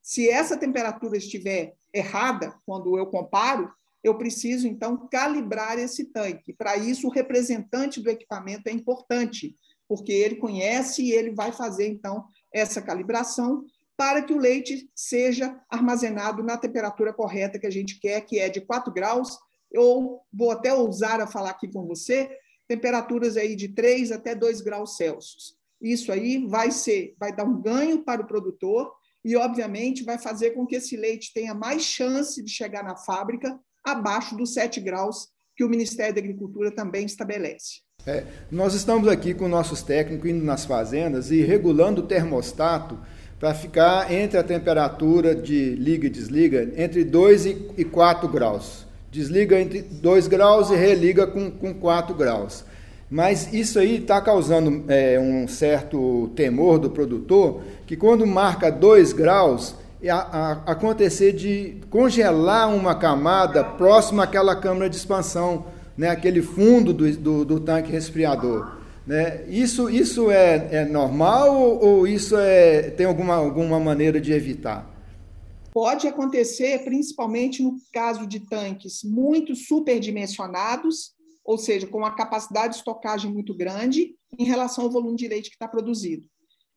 Se 0.00 0.26
essa 0.26 0.56
temperatura 0.56 1.18
estiver 1.18 1.76
errada, 1.92 2.56
quando 2.64 2.96
eu 2.96 3.06
comparo, 3.08 3.70
eu 4.02 4.16
preciso, 4.16 4.66
então, 4.66 5.06
calibrar 5.08 5.78
esse 5.78 6.06
tanque. 6.06 6.54
Para 6.54 6.78
isso, 6.78 7.06
o 7.06 7.10
representante 7.10 8.00
do 8.00 8.08
equipamento 8.08 8.68
é 8.68 8.72
importante, 8.72 9.54
porque 9.86 10.12
ele 10.12 10.36
conhece 10.36 11.02
e 11.02 11.12
ele 11.12 11.32
vai 11.32 11.52
fazer, 11.52 11.88
então, 11.88 12.24
essa 12.52 12.80
calibração 12.80 13.66
para 13.98 14.22
que 14.22 14.32
o 14.32 14.38
leite 14.38 14.88
seja 14.94 15.60
armazenado 15.68 16.40
na 16.40 16.56
temperatura 16.56 17.12
correta 17.12 17.58
que 17.58 17.66
a 17.66 17.70
gente 17.70 17.98
quer, 17.98 18.20
que 18.20 18.38
é 18.38 18.48
de 18.48 18.60
4 18.60 18.92
graus, 18.92 19.36
ou 19.74 20.22
vou 20.32 20.52
até 20.52 20.72
ousar 20.72 21.20
a 21.20 21.26
falar 21.26 21.50
aqui 21.50 21.66
com 21.66 21.84
você, 21.84 22.30
temperaturas 22.68 23.36
aí 23.36 23.56
de 23.56 23.68
3 23.68 24.12
até 24.12 24.36
2 24.36 24.60
graus 24.60 24.96
Celsius. 24.96 25.56
Isso 25.82 26.12
aí 26.12 26.46
vai 26.46 26.70
ser, 26.70 27.16
vai 27.18 27.34
dar 27.34 27.42
um 27.42 27.60
ganho 27.60 28.04
para 28.04 28.22
o 28.22 28.26
produtor 28.26 28.92
e, 29.24 29.34
obviamente, 29.34 30.04
vai 30.04 30.16
fazer 30.16 30.52
com 30.52 30.64
que 30.64 30.76
esse 30.76 30.96
leite 30.96 31.32
tenha 31.34 31.52
mais 31.52 31.82
chance 31.82 32.40
de 32.40 32.52
chegar 32.52 32.84
na 32.84 32.94
fábrica 32.94 33.58
abaixo 33.84 34.36
dos 34.36 34.54
7 34.54 34.80
graus 34.80 35.28
que 35.56 35.64
o 35.64 35.68
Ministério 35.68 36.14
da 36.14 36.20
Agricultura 36.20 36.70
também 36.70 37.04
estabelece. 37.04 37.80
É, 38.06 38.24
nós 38.48 38.74
estamos 38.74 39.08
aqui 39.08 39.34
com 39.34 39.48
nossos 39.48 39.82
técnicos 39.82 40.30
indo 40.30 40.44
nas 40.44 40.64
fazendas 40.64 41.32
e 41.32 41.42
regulando 41.42 42.02
o 42.02 42.06
termostato 42.06 42.96
para 43.38 43.54
ficar 43.54 44.12
entre 44.12 44.36
a 44.38 44.42
temperatura 44.42 45.34
de 45.34 45.74
liga 45.76 46.06
e 46.06 46.10
desliga 46.10 46.68
entre 46.76 47.04
2 47.04 47.46
e 47.76 47.84
4 47.84 48.28
graus. 48.28 48.86
Desliga 49.10 49.58
entre 49.58 49.80
2 49.80 50.26
graus 50.26 50.70
e 50.70 50.76
religa 50.76 51.26
com, 51.26 51.50
com 51.50 51.72
4 51.72 52.14
graus. 52.14 52.64
Mas 53.10 53.52
isso 53.54 53.78
aí 53.78 53.98
está 53.98 54.20
causando 54.20 54.84
é, 54.88 55.18
um 55.18 55.48
certo 55.48 56.30
temor 56.36 56.78
do 56.78 56.90
produtor, 56.90 57.62
que 57.86 57.96
quando 57.96 58.26
marca 58.26 58.70
2 58.70 59.12
graus, 59.14 59.74
a, 60.06 60.14
a, 60.14 60.52
acontecer 60.72 61.32
de 61.32 61.76
congelar 61.88 62.68
uma 62.68 62.94
camada 62.94 63.64
próxima 63.64 64.24
àquela 64.24 64.54
câmara 64.54 64.90
de 64.90 64.96
expansão, 64.96 65.66
né, 65.96 66.10
aquele 66.10 66.42
fundo 66.42 66.92
do, 66.92 67.10
do, 67.16 67.44
do 67.44 67.60
tanque 67.60 67.90
resfriador. 67.90 68.77
Né? 69.08 69.48
Isso, 69.48 69.88
isso 69.88 70.30
é, 70.30 70.68
é 70.70 70.84
normal 70.84 71.58
ou, 71.82 72.06
isso 72.06 72.36
é, 72.36 72.90
tem 72.90 73.06
alguma, 73.06 73.36
alguma 73.36 73.80
maneira 73.80 74.20
de 74.20 74.34
evitar? 74.34 74.86
Pode 75.72 76.06
acontecer, 76.06 76.84
principalmente 76.84 77.62
no 77.62 77.78
caso 77.90 78.26
de 78.26 78.40
tanques 78.40 79.02
muito 79.02 79.56
superdimensionados, 79.56 81.14
ou 81.42 81.56
seja, 81.56 81.86
com 81.86 81.96
uma 81.96 82.14
capacidade 82.14 82.74
de 82.74 82.80
estocagem 82.80 83.32
muito 83.32 83.54
grande 83.54 84.14
em 84.38 84.44
relação 84.44 84.84
ao 84.84 84.90
volume 84.90 85.16
de 85.16 85.26
leite 85.26 85.48
que 85.48 85.56
está 85.56 85.66
produzido. 85.66 86.26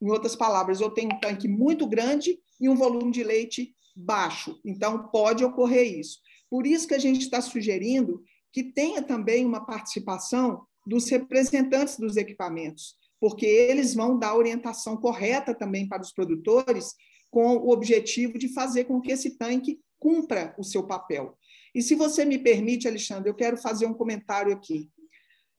Em 0.01 0.09
outras 0.09 0.33
palavras, 0.33 0.79
eu 0.79 0.89
tenho 0.89 1.13
um 1.13 1.19
tanque 1.19 1.49
muito 1.49 1.85
grande 1.85 2.39
e 2.61 2.69
um 2.69 2.77
volume 2.77 3.11
de 3.11 3.25
leite 3.25 3.75
baixo. 3.93 4.57
Então, 4.63 5.09
pode 5.09 5.43
ocorrer 5.43 5.99
isso. 5.99 6.19
Por 6.49 6.65
isso 6.65 6.87
que 6.87 6.93
a 6.93 6.99
gente 6.99 7.23
está 7.23 7.41
sugerindo 7.41 8.23
que 8.53 8.63
tenha 8.63 9.01
também 9.01 9.45
uma 9.45 9.65
participação 9.65 10.61
dos 10.85 11.09
representantes 11.09 11.97
dos 11.97 12.17
equipamentos, 12.17 12.95
porque 13.19 13.45
eles 13.45 13.93
vão 13.93 14.17
dar 14.17 14.35
orientação 14.35 14.97
correta 14.97 15.53
também 15.53 15.87
para 15.87 16.01
os 16.01 16.11
produtores, 16.11 16.93
com 17.29 17.55
o 17.57 17.71
objetivo 17.71 18.37
de 18.37 18.53
fazer 18.53 18.85
com 18.85 18.99
que 18.99 19.11
esse 19.11 19.37
tanque 19.37 19.79
cumpra 19.99 20.53
o 20.57 20.63
seu 20.63 20.85
papel. 20.85 21.37
E 21.73 21.81
se 21.81 21.95
você 21.95 22.25
me 22.25 22.37
permite, 22.37 22.87
Alexandre, 22.87 23.29
eu 23.29 23.35
quero 23.35 23.55
fazer 23.55 23.85
um 23.85 23.93
comentário 23.93 24.51
aqui. 24.51 24.89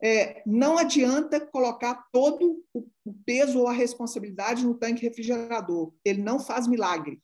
É, 0.05 0.43
não 0.45 0.77
adianta 0.77 1.41
colocar 1.41 2.07
todo 2.13 2.63
o 2.75 3.15
peso 3.25 3.61
ou 3.61 3.69
a 3.69 3.73
responsabilidade 3.73 4.67
no 4.67 4.75
tanque 4.75 5.03
refrigerador. 5.03 5.93
Ele 6.05 6.21
não 6.21 6.41
faz 6.41 6.67
milagre. 6.67 7.23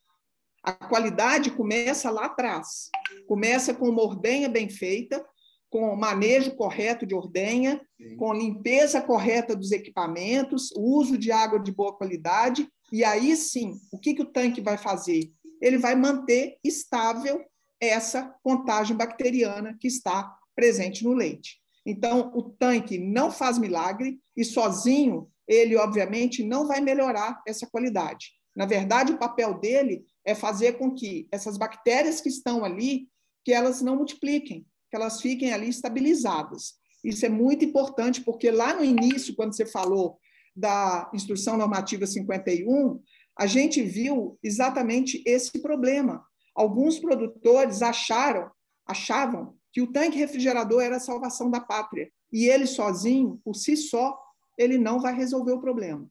A 0.62 0.72
qualidade 0.72 1.50
começa 1.50 2.08
lá 2.08 2.26
atrás. 2.26 2.88
Começa 3.26 3.74
com 3.74 3.88
uma 3.88 4.02
ordenha 4.02 4.48
bem 4.48 4.68
feita, 4.68 5.24
com 5.70 5.94
manejo 5.96 6.56
correto 6.56 7.06
de 7.06 7.14
ordenha, 7.14 7.80
Sim. 7.96 8.16
com 8.16 8.32
limpeza 8.32 9.00
correta 9.00 9.54
dos 9.54 9.72
equipamentos, 9.72 10.70
uso 10.76 11.18
de 11.18 11.30
água 11.30 11.58
de 11.58 11.72
boa 11.72 11.96
qualidade, 11.96 12.68
e 12.90 13.04
aí 13.04 13.36
sim, 13.36 13.78
o 13.92 13.98
que, 13.98 14.14
que 14.14 14.22
o 14.22 14.32
tanque 14.32 14.60
vai 14.60 14.78
fazer? 14.78 15.30
Ele 15.60 15.76
vai 15.76 15.94
manter 15.94 16.56
estável 16.64 17.44
essa 17.80 18.34
contagem 18.42 18.96
bacteriana 18.96 19.76
que 19.78 19.86
está 19.86 20.34
presente 20.54 21.04
no 21.04 21.12
leite. 21.12 21.60
Então, 21.84 22.32
o 22.34 22.42
tanque 22.42 22.98
não 22.98 23.30
faz 23.30 23.58
milagre 23.58 24.18
e 24.36 24.44
sozinho 24.44 25.30
ele, 25.46 25.76
obviamente, 25.76 26.44
não 26.44 26.66
vai 26.66 26.80
melhorar 26.80 27.40
essa 27.46 27.66
qualidade. 27.66 28.32
Na 28.54 28.66
verdade, 28.66 29.12
o 29.12 29.18
papel 29.18 29.54
dele 29.54 30.04
é 30.24 30.34
fazer 30.34 30.74
com 30.74 30.94
que 30.94 31.26
essas 31.32 31.56
bactérias 31.56 32.20
que 32.20 32.28
estão 32.28 32.64
ali, 32.64 33.08
que 33.44 33.52
elas 33.52 33.80
não 33.80 33.96
multipliquem, 33.96 34.66
que 34.90 34.96
elas 34.96 35.20
fiquem 35.20 35.52
ali 35.52 35.68
estabilizadas. 35.68 36.74
Isso 37.04 37.24
é 37.24 37.28
muito 37.28 37.64
importante, 37.64 38.22
porque 38.22 38.50
lá 38.50 38.74
no 38.74 38.84
início, 38.84 39.34
quando 39.34 39.54
você 39.54 39.64
falou 39.64 40.18
da 40.54 41.10
Instrução 41.14 41.56
Normativa 41.56 42.06
51, 42.06 43.00
a 43.38 43.46
gente 43.46 43.82
viu 43.82 44.38
exatamente 44.42 45.22
esse 45.24 45.60
problema. 45.62 46.24
Alguns 46.54 46.98
produtores 46.98 47.82
acharam, 47.82 48.50
achavam 48.84 49.54
que 49.72 49.80
o 49.80 49.92
tanque 49.92 50.18
refrigerador 50.18 50.82
era 50.82 50.96
a 50.96 51.00
salvação 51.00 51.50
da 51.50 51.60
pátria, 51.60 52.10
e 52.32 52.46
ele 52.46 52.66
sozinho, 52.66 53.40
por 53.44 53.54
si 53.54 53.76
só, 53.76 54.18
ele 54.56 54.76
não 54.76 55.00
vai 55.00 55.14
resolver 55.14 55.52
o 55.52 55.60
problema. 55.60 56.10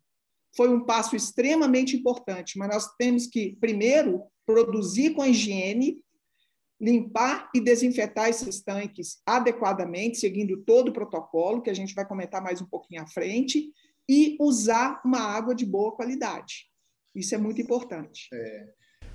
Foi 0.55 0.69
um 0.69 0.85
passo 0.85 1.15
extremamente 1.15 1.97
importante, 1.97 2.57
mas 2.57 2.69
nós 2.69 2.95
temos 2.97 3.27
que, 3.27 3.57
primeiro, 3.59 4.23
produzir 4.45 5.13
com 5.13 5.25
higiene, 5.25 5.99
limpar 6.79 7.49
e 7.53 7.59
desinfetar 7.59 8.29
esses 8.29 8.61
tanques 8.61 9.19
adequadamente, 9.25 10.17
seguindo 10.17 10.57
todo 10.57 10.89
o 10.89 10.93
protocolo, 10.93 11.61
que 11.61 11.69
a 11.69 11.73
gente 11.73 11.95
vai 11.95 12.05
comentar 12.05 12.41
mais 12.41 12.61
um 12.61 12.65
pouquinho 12.65 13.01
à 13.01 13.07
frente, 13.07 13.71
e 14.09 14.37
usar 14.39 15.01
uma 15.03 15.19
água 15.19 15.53
de 15.53 15.65
boa 15.65 15.91
qualidade. 15.91 16.67
Isso 17.15 17.33
é 17.33 17.37
muito 17.37 17.59
importante. 17.59 18.29
É. 18.31 18.67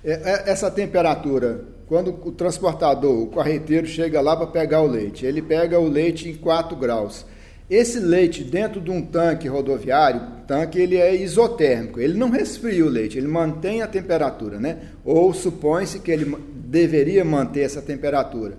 é, 0.03 0.11
é 0.11 0.49
essa 0.51 0.69
temperatura, 0.69 1.65
quando 1.87 2.09
o 2.09 2.31
transportador, 2.31 3.23
o 3.23 3.31
carreteiro 3.31 3.87
chega 3.87 4.19
lá 4.21 4.35
para 4.35 4.47
pegar 4.47 4.81
o 4.81 4.87
leite, 4.87 5.25
ele 5.25 5.41
pega 5.41 5.79
o 5.79 5.87
leite 5.87 6.29
em 6.29 6.35
4 6.35 6.75
graus. 6.75 7.25
Esse 7.69 7.97
leite 7.97 8.43
dentro 8.43 8.81
de 8.81 8.91
um 8.91 9.01
tanque 9.01 9.47
rodoviário, 9.47 10.45
tanque 10.45 10.77
ele 10.77 10.97
é 10.97 11.15
isotérmico, 11.15 11.99
ele 11.99 12.17
não 12.17 12.29
resfria 12.29 12.85
o 12.85 12.89
leite, 12.89 13.17
ele 13.17 13.27
mantém 13.27 13.81
a 13.81 13.87
temperatura, 13.87 14.59
né? 14.59 14.89
Ou 15.03 15.33
supõe-se 15.33 15.99
que 15.99 16.11
ele 16.11 16.25
deveria 16.73 17.23
manter 17.23 17.61
essa 17.61 17.83
temperatura. 17.83 18.57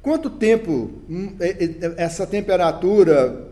Quanto 0.00 0.30
tempo 0.30 1.02
hum, 1.10 1.36
essa 1.96 2.24
temperatura 2.24 3.50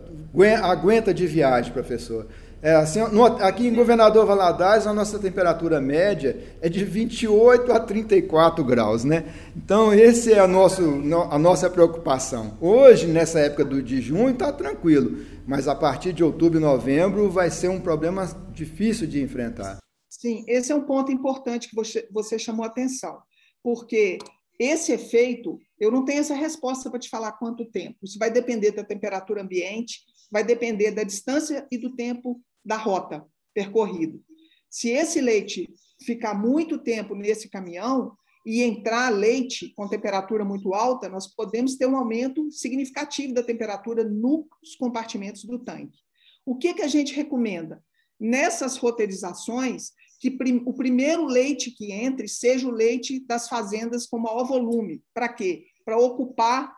aguenta 0.63 1.13
de 1.13 1.27
viagem, 1.27 1.73
professor? 1.73 2.25
É, 2.61 2.73
assim, 2.75 2.99
no, 3.11 3.25
aqui 3.25 3.67
em 3.67 3.73
Governador 3.73 4.25
Valadares, 4.25 4.87
a 4.87 4.93
nossa 4.93 5.19
temperatura 5.19 5.81
média 5.81 6.37
é 6.61 6.69
de 6.69 6.85
28 6.85 7.73
a 7.73 7.79
34 7.79 8.63
graus, 8.63 9.03
né? 9.03 9.25
Então, 9.55 9.93
esse 9.93 10.31
é 10.31 10.39
a, 10.39 10.47
nosso, 10.47 10.81
a 11.29 11.37
nossa 11.37 11.69
preocupação. 11.69 12.57
Hoje, 12.61 13.07
nessa 13.07 13.39
época 13.41 13.65
do, 13.65 13.83
de 13.83 14.01
junho, 14.01 14.29
está 14.29 14.51
tranquilo, 14.51 15.19
mas 15.45 15.67
a 15.67 15.75
partir 15.75 16.13
de 16.13 16.23
outubro 16.23 16.57
e 16.57 16.61
novembro 16.61 17.29
vai 17.29 17.51
ser 17.51 17.67
um 17.67 17.81
problema 17.81 18.27
difícil 18.53 19.05
de 19.05 19.21
enfrentar. 19.21 19.77
Sim, 20.09 20.45
esse 20.47 20.71
é 20.71 20.75
um 20.75 20.83
ponto 20.83 21.11
importante 21.11 21.69
que 21.69 21.75
você, 21.75 22.07
você 22.11 22.39
chamou 22.39 22.63
a 22.63 22.69
atenção 22.69 23.17
porque 23.65 24.19
esse 24.59 24.91
efeito, 24.91 25.59
eu 25.79 25.89
não 25.89 26.05
tenho 26.05 26.19
essa 26.19 26.35
resposta 26.35 26.87
para 26.87 26.99
te 26.99 27.09
falar 27.09 27.31
quanto 27.31 27.65
tempo. 27.65 27.97
Isso 28.03 28.19
vai 28.19 28.29
depender 28.29 28.69
da 28.69 28.83
temperatura 28.83 29.41
ambiente, 29.41 30.01
vai 30.31 30.43
depender 30.43 30.91
da 30.91 31.01
distância 31.01 31.67
e 31.71 31.77
do 31.79 31.95
tempo 31.95 32.39
da 32.63 32.77
rota 32.77 33.25
percorrido. 33.55 34.23
Se 34.69 34.89
esse 34.89 35.19
leite 35.19 35.67
ficar 36.05 36.35
muito 36.35 36.77
tempo 36.77 37.15
nesse 37.15 37.49
caminhão 37.49 38.15
e 38.45 38.61
entrar 38.61 39.09
leite 39.09 39.73
com 39.75 39.89
temperatura 39.89 40.45
muito 40.45 40.75
alta, 40.75 41.09
nós 41.09 41.25
podemos 41.25 41.75
ter 41.75 41.87
um 41.87 41.97
aumento 41.97 42.51
significativo 42.51 43.33
da 43.33 43.41
temperatura 43.41 44.03
nos 44.03 44.75
compartimentos 44.77 45.43
do 45.43 45.57
tanque. 45.57 45.97
O 46.45 46.55
que, 46.55 46.75
que 46.75 46.83
a 46.83 46.87
gente 46.87 47.15
recomenda? 47.15 47.83
Nessas 48.19 48.77
roteirizações, 48.77 49.91
que 50.25 50.31
prim, 50.31 50.63
o 50.65 50.73
primeiro 50.73 51.23
leite 51.25 51.69
que 51.69 51.91
entre 51.91 52.27
seja 52.27 52.67
o 52.67 52.71
leite 52.71 53.19
das 53.27 53.47
fazendas 53.47 54.07
com 54.07 54.17
maior 54.17 54.43
volume. 54.43 55.03
Para 55.13 55.29
quê? 55.29 55.65
Para 55.85 55.99
ocupar 55.99 56.75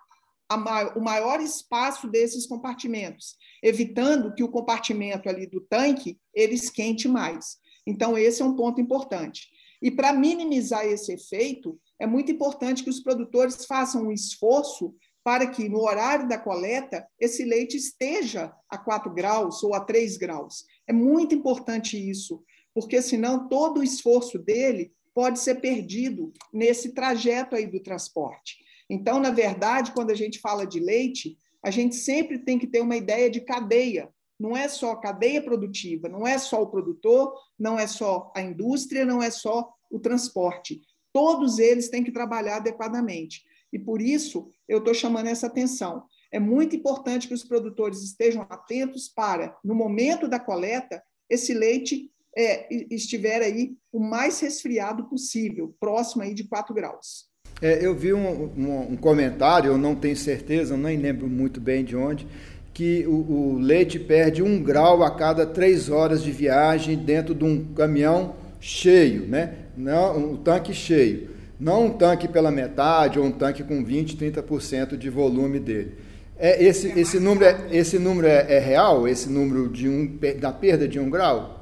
o 0.97 0.99
maior 0.99 1.39
espaço 1.39 2.09
desses 2.09 2.45
compartimentos, 2.45 3.37
evitando 3.63 4.33
que 4.33 4.43
o 4.43 4.49
compartimento 4.49 5.29
ali 5.29 5.47
do 5.47 5.61
tanque 5.61 6.19
ele 6.33 6.55
esquente 6.55 7.07
mais. 7.07 7.55
Então, 7.85 8.17
esse 8.17 8.41
é 8.41 8.45
um 8.45 8.53
ponto 8.53 8.81
importante. 8.81 9.47
E 9.81 9.89
para 9.89 10.11
minimizar 10.11 10.85
esse 10.85 11.13
efeito, 11.13 11.79
é 11.97 12.05
muito 12.05 12.29
importante 12.29 12.83
que 12.83 12.89
os 12.89 12.99
produtores 12.99 13.65
façam 13.65 14.07
um 14.07 14.11
esforço 14.11 14.93
para 15.23 15.47
que 15.47 15.69
no 15.69 15.79
horário 15.79 16.27
da 16.27 16.37
coleta 16.37 17.07
esse 17.17 17.45
leite 17.45 17.77
esteja 17.77 18.53
a 18.69 18.77
4 18.77 19.13
graus 19.13 19.63
ou 19.63 19.73
a 19.73 19.79
3 19.79 20.17
graus. 20.17 20.65
É 20.85 20.91
muito 20.91 21.33
importante 21.33 21.97
isso, 21.97 22.43
porque 22.77 23.01
senão 23.01 23.47
todo 23.47 23.79
o 23.79 23.83
esforço 23.83 24.37
dele 24.37 24.93
pode 25.11 25.39
ser 25.39 25.55
perdido 25.55 26.31
nesse 26.53 26.93
trajeto 26.93 27.55
aí 27.55 27.65
do 27.65 27.79
transporte. 27.79 28.57
Então, 28.87 29.19
na 29.19 29.31
verdade, 29.31 29.93
quando 29.93 30.11
a 30.11 30.13
gente 30.13 30.37
fala 30.37 30.63
de 30.63 30.79
leite, 30.79 31.39
a 31.63 31.71
gente 31.71 31.95
sempre 31.95 32.37
tem 32.37 32.59
que 32.59 32.67
ter 32.67 32.79
uma 32.79 32.95
ideia 32.95 33.31
de 33.31 33.41
cadeia. 33.41 34.13
Não 34.39 34.55
é 34.55 34.67
só 34.67 34.95
cadeia 34.95 35.41
produtiva, 35.41 36.07
não 36.07 36.27
é 36.27 36.37
só 36.37 36.61
o 36.61 36.67
produtor, 36.67 37.33
não 37.57 37.79
é 37.79 37.87
só 37.87 38.31
a 38.35 38.43
indústria, 38.43 39.03
não 39.03 39.23
é 39.23 39.31
só 39.31 39.73
o 39.89 39.99
transporte. 39.99 40.79
Todos 41.11 41.57
eles 41.57 41.89
têm 41.89 42.03
que 42.03 42.11
trabalhar 42.11 42.57
adequadamente. 42.57 43.43
E 43.73 43.79
por 43.79 44.03
isso 44.03 44.51
eu 44.69 44.77
estou 44.77 44.93
chamando 44.93 45.25
essa 45.25 45.47
atenção. 45.47 46.03
É 46.31 46.39
muito 46.39 46.75
importante 46.75 47.27
que 47.27 47.33
os 47.33 47.43
produtores 47.43 48.03
estejam 48.03 48.45
atentos 48.47 49.09
para, 49.09 49.57
no 49.63 49.73
momento 49.73 50.27
da 50.27 50.39
coleta, 50.39 51.01
esse 51.27 51.55
leite 51.55 52.11
é, 52.37 52.67
estiver 52.93 53.41
aí 53.41 53.71
o 53.91 53.99
mais 53.99 54.39
resfriado 54.39 55.05
possível, 55.05 55.73
próximo 55.79 56.21
aí 56.21 56.35
de 56.35 56.43
4 56.43 56.73
graus. 56.73 57.25
É, 57.59 57.83
eu 57.83 57.95
vi 57.95 58.13
um, 58.13 58.51
um, 58.55 58.91
um, 58.91 58.95
comentário, 58.95 59.71
eu 59.71 59.77
não 59.77 59.95
tenho 59.95 60.15
certeza, 60.15 60.77
nem 60.77 60.97
lembro 60.97 61.27
muito 61.27 61.59
bem 61.59 61.83
de 61.83 61.95
onde, 61.95 62.27
que 62.71 63.03
o, 63.07 63.55
o, 63.55 63.57
leite 63.57 63.97
perde 63.97 64.43
um 64.43 64.61
grau 64.61 65.01
a 65.01 65.09
cada 65.09 65.47
três 65.47 65.89
horas 65.89 66.21
de 66.21 66.31
viagem 66.31 66.95
dentro 66.95 67.33
de 67.33 67.43
um 67.43 67.73
caminhão 67.73 68.35
cheio, 68.59 69.25
né? 69.25 69.55
Não, 69.75 70.33
um 70.33 70.37
tanque 70.37 70.75
cheio. 70.75 71.29
Não 71.59 71.87
um 71.87 71.89
tanque 71.89 72.27
pela 72.27 72.51
metade 72.51 73.17
ou 73.17 73.25
um 73.25 73.31
tanque 73.31 73.63
com 73.63 73.83
20, 73.83 74.15
30% 74.15 74.95
de 74.95 75.09
volume 75.09 75.59
dele. 75.59 75.95
É, 76.37 76.63
esse, 76.63 76.87
esse 76.99 77.19
número, 77.19 77.45
é, 77.45 77.75
esse 77.75 77.97
número 77.97 78.27
é, 78.27 78.45
é 78.47 78.59
real? 78.59 79.07
Esse 79.07 79.27
número 79.27 79.67
de 79.67 79.89
um, 79.89 80.19
da 80.39 80.51
perda 80.51 80.87
de 80.87 80.99
um 80.99 81.09
grau? 81.09 81.56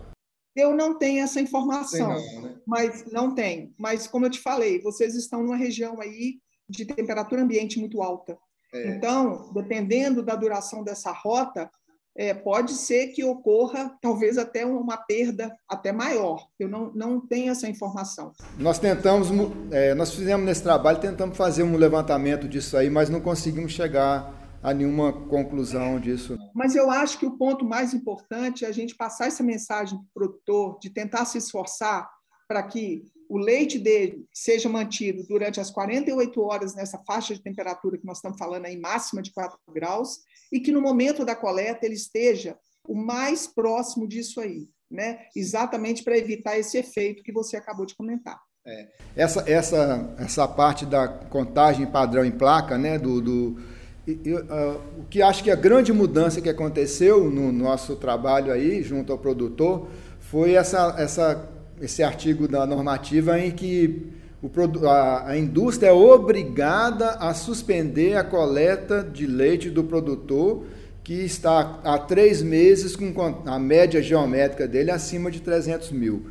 Eu 0.55 0.73
não 0.73 0.97
tenho 0.97 1.23
essa 1.23 1.41
informação, 1.41 2.13
não, 2.13 2.41
né? 2.41 2.55
mas 2.65 3.11
não 3.11 3.35
tem. 3.35 3.73
Mas 3.77 4.07
como 4.07 4.25
eu 4.25 4.29
te 4.29 4.39
falei, 4.39 4.81
vocês 4.81 5.13
estão 5.15 5.43
numa 5.43 5.57
região 5.57 5.99
aí 5.99 6.39
de 6.69 6.85
temperatura 6.85 7.41
ambiente 7.41 7.79
muito 7.79 8.01
alta. 8.01 8.37
É. 8.73 8.89
Então, 8.89 9.51
dependendo 9.53 10.23
da 10.23 10.35
duração 10.35 10.83
dessa 10.83 11.11
rota, 11.11 11.69
é, 12.17 12.33
pode 12.33 12.71
ser 12.73 13.07
que 13.07 13.23
ocorra 13.23 13.93
talvez 14.01 14.37
até 14.37 14.65
uma 14.65 14.95
perda 14.95 15.53
até 15.67 15.91
maior. 15.91 16.47
Eu 16.57 16.69
não, 16.69 16.91
não 16.93 17.19
tenho 17.19 17.51
essa 17.51 17.67
informação. 17.67 18.31
Nós 18.57 18.79
tentamos, 18.79 19.27
é, 19.71 19.93
nós 19.93 20.13
fizemos 20.13 20.45
nesse 20.45 20.63
trabalho, 20.63 20.99
tentamos 20.99 21.35
fazer 21.35 21.63
um 21.63 21.75
levantamento 21.75 22.47
disso 22.47 22.77
aí, 22.77 22.89
mas 22.89 23.09
não 23.09 23.19
conseguimos 23.19 23.73
chegar 23.73 24.44
a 24.65 24.73
nenhuma 24.73 25.13
conclusão 25.13 25.99
disso. 25.99 26.35
Mas 26.51 26.75
eu 26.75 26.89
acho 26.89 27.19
que 27.19 27.25
o 27.27 27.37
ponto 27.37 27.63
mais 27.63 27.93
importante 27.93 28.65
é 28.65 28.67
a 28.67 28.71
gente 28.71 28.95
passar 28.95 29.27
essa 29.27 29.43
mensagem 29.43 29.95
para 29.95 30.25
o 30.25 30.29
produtor, 30.29 30.79
de 30.79 30.89
tentar 30.89 31.25
se 31.25 31.37
esforçar 31.37 32.09
para 32.47 32.63
que 32.63 33.03
o 33.29 33.37
leite 33.37 33.77
dele 33.77 34.25
seja 34.33 34.67
mantido 34.67 35.23
durante 35.27 35.59
as 35.59 35.69
48 35.69 36.41
horas 36.41 36.73
nessa 36.73 36.97
faixa 37.05 37.35
de 37.35 37.43
temperatura 37.43 37.95
que 37.99 38.07
nós 38.07 38.17
estamos 38.17 38.39
falando 38.39 38.65
aí, 38.65 38.75
máxima 38.75 39.21
de 39.21 39.31
4 39.31 39.55
graus, 39.71 40.21
e 40.51 40.59
que 40.59 40.71
no 40.71 40.81
momento 40.81 41.23
da 41.23 41.35
coleta 41.35 41.85
ele 41.85 41.93
esteja 41.93 42.57
o 42.87 42.95
mais 42.95 43.45
próximo 43.45 44.07
disso 44.07 44.41
aí, 44.41 44.67
né? 44.89 45.27
exatamente 45.35 46.03
para 46.03 46.17
evitar 46.17 46.57
esse 46.57 46.75
efeito 46.75 47.21
que 47.21 47.31
você 47.31 47.55
acabou 47.55 47.85
de 47.85 47.95
comentar. 47.95 48.39
É. 48.65 48.87
Essa, 49.15 49.47
essa, 49.47 50.15
essa 50.17 50.47
parte 50.47 50.87
da 50.87 51.07
contagem 51.07 51.85
padrão 51.85 52.25
em 52.25 52.31
placa, 52.31 52.79
né, 52.79 52.97
do, 52.97 53.21
do 53.21 53.74
eu, 54.07 54.37
uh, 54.37 54.81
o 54.99 55.03
que 55.09 55.21
acho 55.21 55.43
que 55.43 55.49
a 55.49 55.55
grande 55.55 55.91
mudança 55.91 56.39
que 56.39 56.49
aconteceu 56.49 57.29
no 57.29 57.51
nosso 57.51 57.95
trabalho 57.95 58.51
aí, 58.51 58.83
junto 58.83 59.11
ao 59.11 59.17
produtor, 59.17 59.87
foi 60.19 60.53
essa, 60.53 60.95
essa, 60.97 61.49
esse 61.81 62.03
artigo 62.03 62.47
da 62.47 62.65
normativa 62.67 63.39
em 63.39 63.49
que 63.51 64.11
o, 64.43 64.87
a, 64.87 65.29
a 65.29 65.37
indústria 65.37 65.89
é 65.89 65.93
obrigada 65.93 67.11
a 67.11 67.33
suspender 67.33 68.15
a 68.15 68.23
coleta 68.23 69.03
de 69.03 69.25
leite 69.25 69.71
do 69.71 69.83
produtor 69.83 70.65
que 71.03 71.13
está 71.23 71.79
há 71.83 71.97
três 71.97 72.41
meses 72.41 72.95
com 72.95 73.13
a 73.45 73.59
média 73.59 74.01
geométrica 74.01 74.67
dele 74.67 74.91
acima 74.91 75.31
de 75.31 75.39
300 75.39 75.91
mil. 75.91 76.27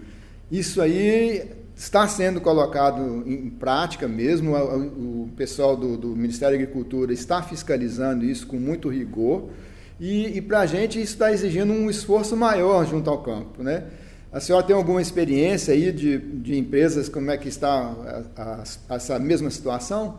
Isso 0.51 0.81
aí 0.81 1.64
está 1.77 2.07
sendo 2.07 2.41
colocado 2.41 3.25
em 3.27 3.51
prática 3.51 4.07
mesmo, 4.07 4.55
o 4.55 5.29
pessoal 5.37 5.77
do, 5.77 5.97
do, 5.97 6.09
Ministério 6.09 6.57
da 6.57 6.63
Agricultura 6.63 7.13
está 7.13 7.43
fiscalizando 7.43 8.25
isso 8.25 8.47
com 8.47 8.57
muito 8.57 8.89
rigor, 8.89 9.51
e, 9.99 10.39
e 10.39 10.41
para 10.41 10.61
a 10.61 10.67
gente 10.67 11.01
isso 11.01 11.13
está 11.13 11.33
exigindo 11.33 11.73
um 11.73 11.91
esforço 11.91 12.37
maior 12.37 12.87
junto 12.87 13.11
ao 13.11 13.23
campo. 13.23 13.63
Né? 13.63 13.91
A 14.33 14.41
senhora 14.41 14.67
tem 14.67 14.75
alguma 14.75 15.03
experiência 15.03 15.75
aí 15.75 15.93
de, 15.93 16.19
de 16.19 16.59
empresas, 16.59 17.09
como 17.09 17.31
é 17.31 17.39
que 17.39 17.49
está 17.49 18.25
a, 18.37 18.63
a, 18.91 18.97
essa 18.97 19.19
mesma 19.19 19.51
situação? 19.51 20.19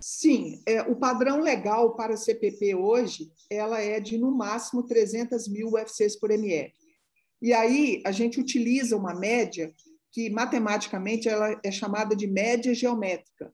Sim, 0.00 0.60
é, 0.66 0.82
o 0.82 0.96
padrão 0.96 1.40
legal 1.40 1.94
para 1.94 2.12
a 2.12 2.16
CPP 2.16 2.74
hoje, 2.74 3.32
ela 3.48 3.80
é 3.80 4.00
de 4.00 4.18
no 4.18 4.30
máximo 4.30 4.82
300 4.82 5.48
mil 5.48 5.68
UFCs 5.68 6.16
por 6.16 6.30
ml. 6.30 6.72
E 7.40 7.54
aí 7.54 8.02
a 8.04 8.12
gente 8.12 8.38
utiliza 8.38 8.96
uma 8.96 9.14
média 9.14 9.72
que 10.14 10.30
matematicamente 10.30 11.28
ela 11.28 11.60
é 11.64 11.72
chamada 11.72 12.14
de 12.14 12.28
média 12.28 12.72
geométrica. 12.72 13.52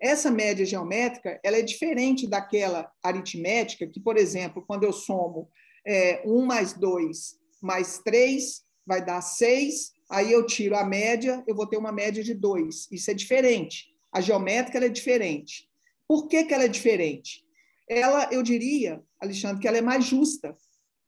Essa 0.00 0.30
média 0.30 0.64
geométrica 0.64 1.38
ela 1.44 1.58
é 1.58 1.62
diferente 1.62 2.26
daquela 2.26 2.90
aritmética, 3.02 3.86
que, 3.86 4.00
por 4.00 4.16
exemplo, 4.16 4.64
quando 4.66 4.84
eu 4.84 4.92
somo 4.92 5.50
é, 5.86 6.22
1 6.24 6.46
mais 6.46 6.72
2 6.72 7.38
mais 7.60 7.98
3, 7.98 8.62
vai 8.86 9.04
dar 9.04 9.20
6, 9.20 9.92
aí 10.08 10.32
eu 10.32 10.46
tiro 10.46 10.76
a 10.76 10.84
média, 10.84 11.44
eu 11.46 11.54
vou 11.54 11.66
ter 11.66 11.76
uma 11.76 11.92
média 11.92 12.22
de 12.24 12.32
2. 12.32 12.88
Isso 12.90 13.10
é 13.10 13.14
diferente. 13.14 13.88
A 14.10 14.22
geométrica 14.22 14.78
é 14.78 14.88
diferente. 14.88 15.68
Por 16.06 16.26
que, 16.26 16.44
que 16.44 16.54
ela 16.54 16.64
é 16.64 16.68
diferente? 16.68 17.44
Ela, 17.86 18.32
eu 18.32 18.42
diria, 18.42 19.02
Alexandre, 19.20 19.60
que 19.60 19.68
ela 19.68 19.76
é 19.76 19.82
mais 19.82 20.04
justa, 20.04 20.56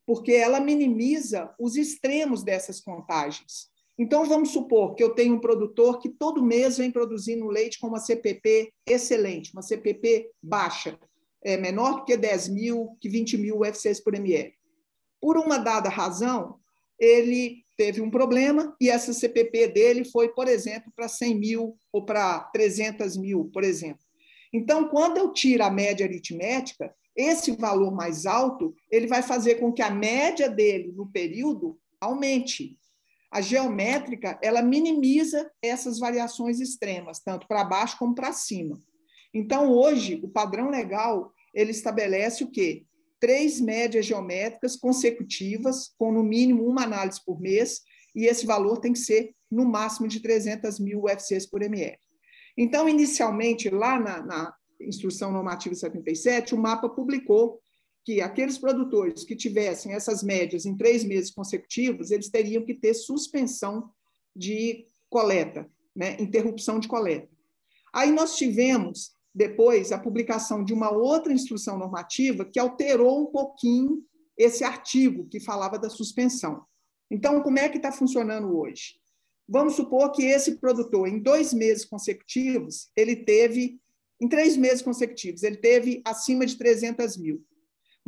porque 0.04 0.32
ela 0.32 0.60
minimiza 0.60 1.54
os 1.58 1.76
extremos 1.76 2.42
dessas 2.42 2.80
contagens. 2.80 3.69
Então, 4.00 4.24
vamos 4.24 4.48
supor 4.48 4.94
que 4.94 5.04
eu 5.04 5.10
tenho 5.10 5.34
um 5.34 5.38
produtor 5.38 5.98
que 5.98 6.08
todo 6.08 6.42
mês 6.42 6.78
vem 6.78 6.90
produzindo 6.90 7.46
leite 7.48 7.78
com 7.78 7.86
uma 7.86 8.00
CPP 8.00 8.72
excelente, 8.86 9.52
uma 9.52 9.60
CPP 9.60 10.30
baixa, 10.42 10.98
é 11.44 11.58
menor 11.58 11.96
do 11.96 12.04
que 12.06 12.16
10 12.16 12.48
mil, 12.48 12.96
que 12.98 13.10
20 13.10 13.36
mil 13.36 13.58
UFCs 13.58 14.00
por 14.00 14.14
ml. 14.14 14.54
Por 15.20 15.36
uma 15.36 15.58
dada 15.58 15.90
razão, 15.90 16.58
ele 16.98 17.62
teve 17.76 18.00
um 18.00 18.10
problema 18.10 18.74
e 18.80 18.88
essa 18.88 19.12
CPP 19.12 19.68
dele 19.68 20.06
foi, 20.06 20.30
por 20.30 20.48
exemplo, 20.48 20.90
para 20.96 21.06
100 21.06 21.38
mil 21.38 21.76
ou 21.92 22.02
para 22.02 22.40
300 22.54 23.18
mil, 23.18 23.50
por 23.52 23.62
exemplo. 23.62 24.00
Então, 24.50 24.88
quando 24.88 25.18
eu 25.18 25.30
tiro 25.30 25.62
a 25.62 25.70
média 25.70 26.06
aritmética, 26.06 26.90
esse 27.14 27.52
valor 27.52 27.92
mais 27.92 28.24
alto 28.24 28.74
ele 28.90 29.06
vai 29.06 29.22
fazer 29.22 29.56
com 29.56 29.70
que 29.70 29.82
a 29.82 29.90
média 29.90 30.48
dele 30.48 30.90
no 30.90 31.06
período 31.12 31.78
aumente. 32.00 32.78
A 33.30 33.40
geométrica, 33.40 34.38
ela 34.42 34.60
minimiza 34.60 35.50
essas 35.62 35.98
variações 35.98 36.60
extremas, 36.60 37.20
tanto 37.20 37.46
para 37.46 37.64
baixo 37.64 37.96
como 37.98 38.14
para 38.14 38.32
cima. 38.32 38.78
Então, 39.32 39.70
hoje, 39.70 40.20
o 40.22 40.28
padrão 40.28 40.68
legal, 40.68 41.32
ele 41.54 41.70
estabelece 41.70 42.42
o 42.42 42.50
quê? 42.50 42.84
Três 43.20 43.60
médias 43.60 44.06
geométricas 44.06 44.76
consecutivas, 44.76 45.94
com 45.96 46.10
no 46.10 46.24
mínimo 46.24 46.66
uma 46.66 46.82
análise 46.82 47.24
por 47.24 47.40
mês, 47.40 47.82
e 48.16 48.26
esse 48.26 48.44
valor 48.44 48.78
tem 48.78 48.92
que 48.92 48.98
ser 48.98 49.32
no 49.48 49.64
máximo 49.64 50.08
de 50.08 50.20
300 50.20 50.80
mil 50.80 51.04
UFCs 51.04 51.46
por 51.46 51.62
ml. 51.62 51.96
Então, 52.56 52.88
inicialmente, 52.88 53.70
lá 53.70 53.98
na, 53.98 54.22
na 54.22 54.54
Instrução 54.80 55.30
Normativa 55.30 55.74
77, 55.74 56.54
o 56.54 56.58
mapa 56.58 56.88
publicou 56.88 57.60
que 58.04 58.20
aqueles 58.20 58.58
produtores 58.58 59.24
que 59.24 59.36
tivessem 59.36 59.92
essas 59.92 60.22
médias 60.22 60.64
em 60.64 60.76
três 60.76 61.04
meses 61.04 61.30
consecutivos, 61.30 62.10
eles 62.10 62.28
teriam 62.28 62.64
que 62.64 62.74
ter 62.74 62.94
suspensão 62.94 63.90
de 64.34 64.86
coleta, 65.08 65.70
né? 65.94 66.16
interrupção 66.18 66.78
de 66.78 66.88
coleta. 66.88 67.28
Aí 67.92 68.10
nós 68.10 68.36
tivemos, 68.36 69.12
depois, 69.34 69.92
a 69.92 69.98
publicação 69.98 70.64
de 70.64 70.72
uma 70.72 70.90
outra 70.90 71.32
instrução 71.32 71.78
normativa 71.78 72.44
que 72.44 72.58
alterou 72.58 73.22
um 73.22 73.26
pouquinho 73.26 74.02
esse 74.38 74.64
artigo 74.64 75.28
que 75.28 75.40
falava 75.40 75.78
da 75.78 75.90
suspensão. 75.90 76.64
Então, 77.10 77.42
como 77.42 77.58
é 77.58 77.68
que 77.68 77.76
está 77.76 77.92
funcionando 77.92 78.56
hoje? 78.56 79.00
Vamos 79.46 79.74
supor 79.74 80.12
que 80.12 80.24
esse 80.24 80.58
produtor, 80.58 81.08
em 81.08 81.18
dois 81.18 81.52
meses 81.52 81.84
consecutivos, 81.84 82.88
ele 82.96 83.16
teve, 83.16 83.80
em 84.20 84.28
três 84.28 84.56
meses 84.56 84.80
consecutivos, 84.80 85.42
ele 85.42 85.56
teve 85.56 86.00
acima 86.04 86.46
de 86.46 86.56
300 86.56 87.16
mil. 87.16 87.44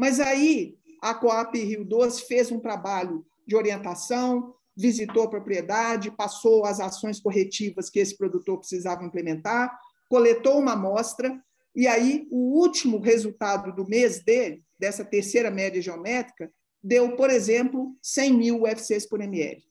Mas 0.02 0.18
aí 0.18 0.76
a 1.00 1.14
Coap 1.14 1.54
Rio 1.54 1.84
Doce 1.84 2.26
fez 2.26 2.50
um 2.50 2.58
trabalho 2.58 3.24
de 3.46 3.54
orientação, 3.54 4.52
visitou 4.76 5.22
a 5.22 5.30
propriedade, 5.30 6.10
passou 6.10 6.64
as 6.64 6.80
ações 6.80 7.20
corretivas 7.20 7.88
que 7.88 8.00
esse 8.00 8.18
produtor 8.18 8.58
precisava 8.58 9.04
implementar, 9.04 9.72
coletou 10.08 10.58
uma 10.58 10.72
amostra 10.72 11.40
E 11.72 11.86
aí, 11.86 12.26
o 12.32 12.58
último 12.58 12.98
resultado 12.98 13.72
do 13.72 13.88
mês 13.88 14.24
dele, 14.24 14.64
dessa 14.76 15.04
terceira 15.04 15.52
média 15.52 15.80
geométrica, 15.80 16.52
deu, 16.82 17.14
por 17.14 17.30
exemplo, 17.30 17.96
100 18.02 18.32
mil 18.32 18.62
UFCs 18.64 19.06
por 19.06 19.20
ml. 19.20 19.62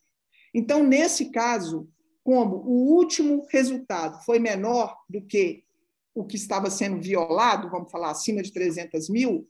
Então, 0.54 0.82
nesse 0.82 1.30
caso, 1.30 1.90
como 2.24 2.56
o 2.56 2.96
último 2.96 3.46
resultado 3.52 4.24
foi 4.24 4.40
menor 4.40 4.96
do 5.10 5.22
que 5.22 5.66
o 6.16 6.24
que 6.24 6.38
estava 6.38 6.70
sendo 6.70 7.02
violado, 7.02 7.70
vamos 7.70 7.92
falar 7.92 8.12
acima 8.12 8.42
de 8.42 8.54
300 8.54 9.10
mil, 9.10 9.46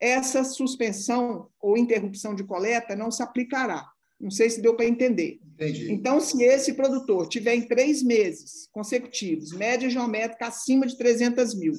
essa 0.00 0.44
suspensão 0.44 1.48
ou 1.60 1.76
interrupção 1.76 2.34
de 2.34 2.44
coleta 2.44 2.94
não 2.94 3.10
se 3.10 3.22
aplicará. 3.22 3.88
Não 4.18 4.30
sei 4.30 4.48
se 4.48 4.62
deu 4.62 4.74
para 4.74 4.86
entender. 4.86 5.40
Entendi. 5.54 5.92
Então, 5.92 6.20
se 6.20 6.42
esse 6.42 6.74
produtor 6.74 7.28
tiver 7.28 7.54
em 7.54 7.62
três 7.62 8.02
meses 8.02 8.68
consecutivos, 8.72 9.52
média 9.52 9.88
geométrica 9.88 10.46
acima 10.46 10.86
de 10.86 10.96
300 10.96 11.54
mil, 11.54 11.72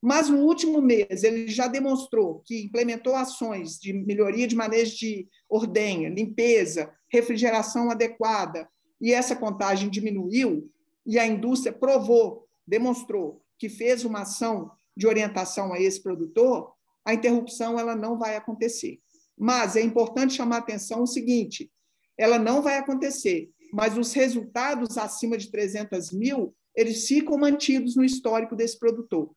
mas 0.00 0.28
no 0.28 0.38
último 0.38 0.82
mês 0.82 1.22
ele 1.22 1.46
já 1.48 1.68
demonstrou 1.68 2.42
que 2.44 2.64
implementou 2.64 3.14
ações 3.14 3.78
de 3.78 3.92
melhoria 3.92 4.48
de 4.48 4.56
manejo 4.56 4.96
de 4.96 5.28
ordenha, 5.48 6.08
limpeza, 6.08 6.92
refrigeração 7.10 7.90
adequada, 7.90 8.68
e 9.00 9.12
essa 9.12 9.36
contagem 9.36 9.88
diminuiu, 9.88 10.70
e 11.06 11.18
a 11.18 11.26
indústria 11.26 11.72
provou, 11.72 12.46
demonstrou 12.66 13.42
que 13.58 13.68
fez 13.68 14.04
uma 14.04 14.22
ação 14.22 14.70
de 14.96 15.06
orientação 15.06 15.72
a 15.72 15.80
esse 15.80 16.02
produtor, 16.02 16.72
a 17.04 17.14
interrupção 17.14 17.78
ela 17.78 17.96
não 17.96 18.18
vai 18.18 18.36
acontecer. 18.36 19.00
Mas 19.36 19.76
é 19.76 19.82
importante 19.82 20.34
chamar 20.34 20.56
a 20.56 20.58
atenção 20.60 21.02
o 21.02 21.06
seguinte: 21.06 21.70
ela 22.16 22.38
não 22.38 22.62
vai 22.62 22.78
acontecer, 22.78 23.50
mas 23.72 23.96
os 23.96 24.12
resultados 24.12 24.98
acima 24.98 25.36
de 25.36 25.50
300 25.50 26.12
mil, 26.12 26.54
eles 26.76 27.06
ficam 27.06 27.38
mantidos 27.38 27.96
no 27.96 28.04
histórico 28.04 28.54
desse 28.54 28.78
produtor. 28.78 29.34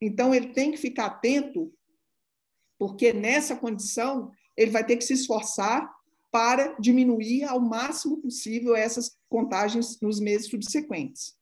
Então, 0.00 0.34
ele 0.34 0.48
tem 0.52 0.70
que 0.70 0.78
ficar 0.78 1.06
atento, 1.06 1.72
porque 2.78 3.12
nessa 3.12 3.56
condição, 3.56 4.30
ele 4.56 4.70
vai 4.70 4.84
ter 4.84 4.96
que 4.96 5.04
se 5.04 5.12
esforçar 5.12 5.90
para 6.30 6.76
diminuir 6.78 7.44
ao 7.44 7.60
máximo 7.60 8.18
possível 8.18 8.76
essas 8.76 9.16
contagens 9.28 10.00
nos 10.00 10.20
meses 10.20 10.48
subsequentes. 10.48 11.34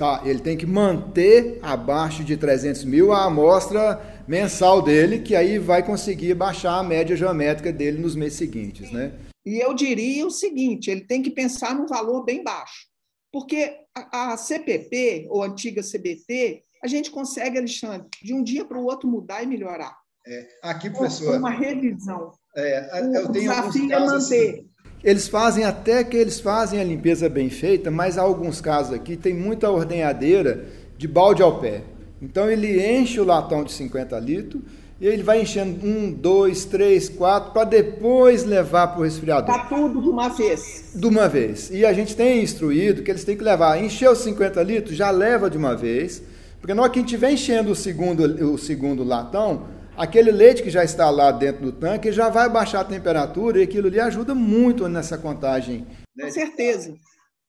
Tá, 0.00 0.22
ele 0.24 0.40
tem 0.40 0.56
que 0.56 0.64
manter 0.64 1.58
abaixo 1.60 2.24
de 2.24 2.34
300 2.34 2.86
mil 2.86 3.12
a 3.12 3.26
amostra 3.26 4.00
mensal 4.26 4.80
dele, 4.80 5.18
que 5.18 5.36
aí 5.36 5.58
vai 5.58 5.84
conseguir 5.84 6.32
baixar 6.32 6.78
a 6.78 6.82
média 6.82 7.14
geométrica 7.14 7.70
dele 7.70 7.98
nos 7.98 8.16
meses 8.16 8.38
seguintes, 8.38 8.90
né? 8.90 9.12
E 9.44 9.62
eu 9.62 9.74
diria 9.74 10.26
o 10.26 10.30
seguinte, 10.30 10.90
ele 10.90 11.02
tem 11.02 11.20
que 11.20 11.30
pensar 11.30 11.74
num 11.74 11.86
valor 11.86 12.24
bem 12.24 12.42
baixo, 12.42 12.86
porque 13.30 13.76
a, 13.94 14.32
a 14.32 14.36
CPP, 14.38 15.26
ou 15.28 15.42
antiga 15.42 15.82
CBT, 15.82 16.62
a 16.82 16.86
gente 16.86 17.10
consegue, 17.10 17.58
Alexandre, 17.58 18.08
de 18.22 18.32
um 18.32 18.42
dia 18.42 18.64
para 18.64 18.78
o 18.78 18.86
outro 18.86 19.06
mudar 19.06 19.42
e 19.42 19.46
melhorar. 19.46 19.94
É, 20.26 20.48
aqui, 20.62 20.88
professor... 20.88 21.36
Uma 21.36 21.50
revisão. 21.50 22.32
É, 22.56 23.00
eu 23.18 23.26
o 23.26 23.32
tenho 23.32 23.50
desafio 23.50 23.92
é 23.92 24.00
manter. 24.00 24.14
Assim, 24.16 24.70
eles 25.02 25.28
fazem 25.28 25.64
até 25.64 26.04
que 26.04 26.16
eles 26.16 26.40
fazem 26.40 26.80
a 26.80 26.84
limpeza 26.84 27.28
bem 27.28 27.48
feita, 27.48 27.90
mas 27.90 28.18
há 28.18 28.22
alguns 28.22 28.60
casos 28.60 28.92
aqui 28.92 29.16
tem 29.16 29.34
muita 29.34 29.70
ordenhadeira 29.70 30.64
de 30.98 31.08
balde 31.08 31.42
ao 31.42 31.58
pé. 31.58 31.82
Então 32.20 32.50
ele 32.50 32.86
enche 32.86 33.18
o 33.18 33.24
latão 33.24 33.64
de 33.64 33.72
50 33.72 34.18
litros 34.18 34.62
e 35.00 35.06
ele 35.06 35.22
vai 35.22 35.40
enchendo 35.40 35.86
um, 35.86 36.12
dois, 36.12 36.66
três, 36.66 37.08
quatro, 37.08 37.52
para 37.52 37.64
depois 37.64 38.44
levar 38.44 38.88
para 38.88 39.00
o 39.00 39.04
resfriador. 39.04 39.54
Está 39.54 39.66
tudo 39.66 40.02
de 40.02 40.08
uma 40.10 40.28
vez. 40.28 40.92
De 40.94 41.06
uma 41.06 41.26
vez. 41.26 41.70
E 41.70 41.86
a 41.86 41.92
gente 41.94 42.14
tem 42.14 42.42
instruído 42.42 43.02
que 43.02 43.10
eles 43.10 43.24
têm 43.24 43.34
que 43.34 43.42
levar, 43.42 43.82
encher 43.82 44.10
os 44.10 44.18
50 44.18 44.62
litros, 44.62 44.94
já 44.94 45.10
leva 45.10 45.48
de 45.48 45.56
uma 45.56 45.74
vez, 45.74 46.22
porque 46.60 46.74
na 46.74 46.82
hora 46.82 46.90
que 46.90 46.98
a 46.98 47.02
gente 47.02 47.08
estiver 47.08 47.32
enchendo 47.32 47.72
o 47.72 47.74
segundo, 47.74 48.52
o 48.52 48.58
segundo 48.58 49.02
latão, 49.02 49.62
aquele 50.00 50.30
leite 50.30 50.62
que 50.62 50.70
já 50.70 50.82
está 50.82 51.10
lá 51.10 51.30
dentro 51.30 51.60
do 51.60 51.72
tanque 51.72 52.10
já 52.10 52.30
vai 52.30 52.48
baixar 52.48 52.80
a 52.80 52.84
temperatura 52.84 53.60
e 53.60 53.62
aquilo 53.62 53.88
ali 53.88 54.00
ajuda 54.00 54.34
muito 54.34 54.88
nessa 54.88 55.18
contagem. 55.18 55.86
Né? 56.16 56.24
Com 56.24 56.32
certeza. 56.32 56.96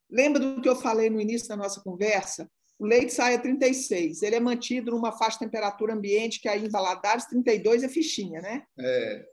Lembra 0.10 0.42
do 0.42 0.62
que 0.62 0.68
eu 0.68 0.76
falei 0.76 1.10
no 1.10 1.22
início 1.22 1.48
da 1.48 1.56
nossa 1.56 1.80
conversa? 1.80 2.46
O 2.78 2.86
leite 2.86 3.14
sai 3.14 3.36
a 3.36 3.40
36, 3.40 4.22
ele 4.24 4.36
é 4.36 4.40
mantido 4.40 4.92
numa 4.92 5.12
faixa 5.12 5.38
de 5.38 5.46
temperatura 5.46 5.94
ambiente 5.94 6.42
que 6.42 6.50
aí 6.50 6.66
em 6.66 6.70
Valadares 6.70 7.26
32 7.26 7.84
é 7.84 7.88
fichinha, 7.88 8.42
né? 8.42 8.64
É. 8.78 9.26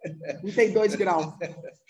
32 0.42 0.94
graus. 0.94 1.32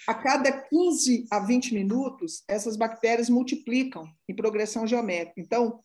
A 0.07 0.14
cada 0.14 0.51
15 0.53 1.27
a 1.31 1.41
20 1.41 1.75
minutos, 1.75 2.45
essas 2.49 2.77
bactérias 2.77 3.29
multiplicam 3.29 4.09
em 4.29 4.37
progressão 4.37 4.87
geométrica. 4.87 5.41
Então, 5.41 5.81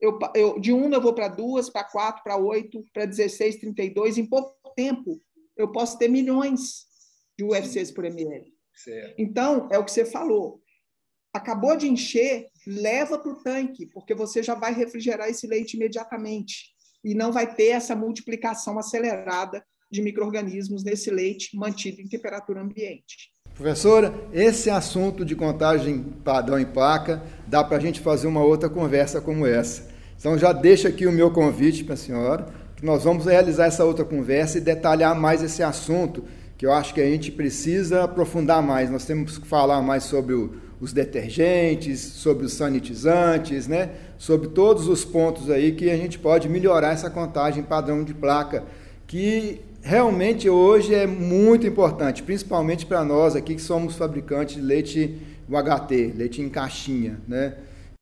eu, 0.00 0.18
eu 0.34 0.60
de 0.60 0.72
uma 0.72 0.96
eu 0.96 1.00
vou 1.00 1.12
para 1.12 1.28
duas, 1.28 1.68
para 1.68 1.84
quatro, 1.84 2.22
para 2.22 2.36
oito, 2.36 2.84
para 2.92 3.04
16, 3.04 3.56
32. 3.56 4.18
Em 4.18 4.26
pouco 4.26 4.56
tempo, 4.78 5.20
eu 5.56 5.72
posso 5.72 5.98
ter 5.98 6.06
milhões 6.06 6.86
de 7.36 7.44
UFCs 7.44 7.90
por 7.90 8.04
ml. 8.04 8.54
Certo. 8.72 9.14
Então, 9.18 9.68
é 9.72 9.78
o 9.78 9.84
que 9.84 9.90
você 9.90 10.04
falou. 10.04 10.62
Acabou 11.34 11.76
de 11.76 11.88
encher, 11.88 12.46
leva 12.64 13.18
para 13.18 13.32
o 13.32 13.42
tanque, 13.42 13.86
porque 13.92 14.14
você 14.14 14.40
já 14.40 14.54
vai 14.54 14.72
refrigerar 14.72 15.28
esse 15.28 15.48
leite 15.48 15.74
imediatamente. 15.74 16.68
E 17.04 17.12
não 17.12 17.32
vai 17.32 17.52
ter 17.52 17.70
essa 17.70 17.96
multiplicação 17.96 18.78
acelerada 18.78 19.64
de 19.90 20.00
micro-organismos 20.00 20.84
nesse 20.84 21.10
leite 21.10 21.56
mantido 21.56 22.00
em 22.00 22.08
temperatura 22.08 22.60
ambiente. 22.60 23.32
Professora, 23.54 24.14
esse 24.32 24.70
assunto 24.70 25.24
de 25.24 25.34
contagem 25.34 26.04
padrão 26.24 26.58
em 26.60 26.66
placa 26.66 27.24
dá 27.48 27.64
para 27.64 27.78
a 27.78 27.80
gente 27.80 28.00
fazer 28.00 28.28
uma 28.28 28.44
outra 28.44 28.70
conversa 28.70 29.20
como 29.20 29.44
essa. 29.44 29.88
Então 30.16 30.38
já 30.38 30.52
deixo 30.52 30.86
aqui 30.86 31.06
o 31.06 31.12
meu 31.12 31.32
convite 31.32 31.82
para 31.82 31.94
a 31.94 31.96
senhora 31.96 32.67
nós 32.82 33.04
vamos 33.04 33.26
realizar 33.26 33.66
essa 33.66 33.84
outra 33.84 34.04
conversa 34.04 34.58
e 34.58 34.60
detalhar 34.60 35.14
mais 35.14 35.42
esse 35.42 35.62
assunto, 35.62 36.24
que 36.56 36.66
eu 36.66 36.72
acho 36.72 36.94
que 36.94 37.00
a 37.00 37.06
gente 37.06 37.30
precisa 37.30 38.04
aprofundar 38.04 38.62
mais. 38.62 38.90
Nós 38.90 39.04
temos 39.04 39.38
que 39.38 39.46
falar 39.46 39.80
mais 39.82 40.04
sobre 40.04 40.34
o, 40.34 40.54
os 40.80 40.92
detergentes, 40.92 42.00
sobre 42.00 42.46
os 42.46 42.52
sanitizantes, 42.52 43.66
né? 43.66 43.90
sobre 44.18 44.48
todos 44.48 44.88
os 44.88 45.04
pontos 45.04 45.50
aí 45.50 45.72
que 45.72 45.90
a 45.90 45.96
gente 45.96 46.18
pode 46.18 46.48
melhorar 46.48 46.92
essa 46.92 47.08
contagem 47.08 47.62
padrão 47.62 48.02
de 48.02 48.12
placa, 48.12 48.64
que 49.06 49.60
realmente 49.80 50.50
hoje 50.50 50.94
é 50.94 51.06
muito 51.06 51.66
importante, 51.66 52.22
principalmente 52.22 52.84
para 52.84 53.04
nós 53.04 53.36
aqui 53.36 53.54
que 53.54 53.62
somos 53.62 53.94
fabricantes 53.94 54.56
de 54.56 54.62
leite 54.62 55.18
UHT, 55.48 56.12
leite 56.16 56.42
em 56.42 56.48
caixinha, 56.48 57.20
né? 57.26 57.56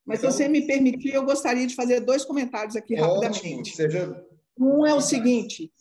Mas 0.04 0.20
então, 0.20 0.30
se 0.30 0.38
você 0.38 0.48
me 0.48 0.66
permitir, 0.66 1.14
eu 1.14 1.24
gostaria 1.24 1.66
de 1.66 1.74
fazer 1.74 2.00
dois 2.00 2.24
comentários 2.24 2.76
aqui 2.76 2.94
ótimo, 2.94 3.22
rapidamente. 3.22 3.74
Seja 3.74 4.16
um 4.58 4.86
é 4.86 4.94
o 4.94 5.00
seguinte: 5.00 5.72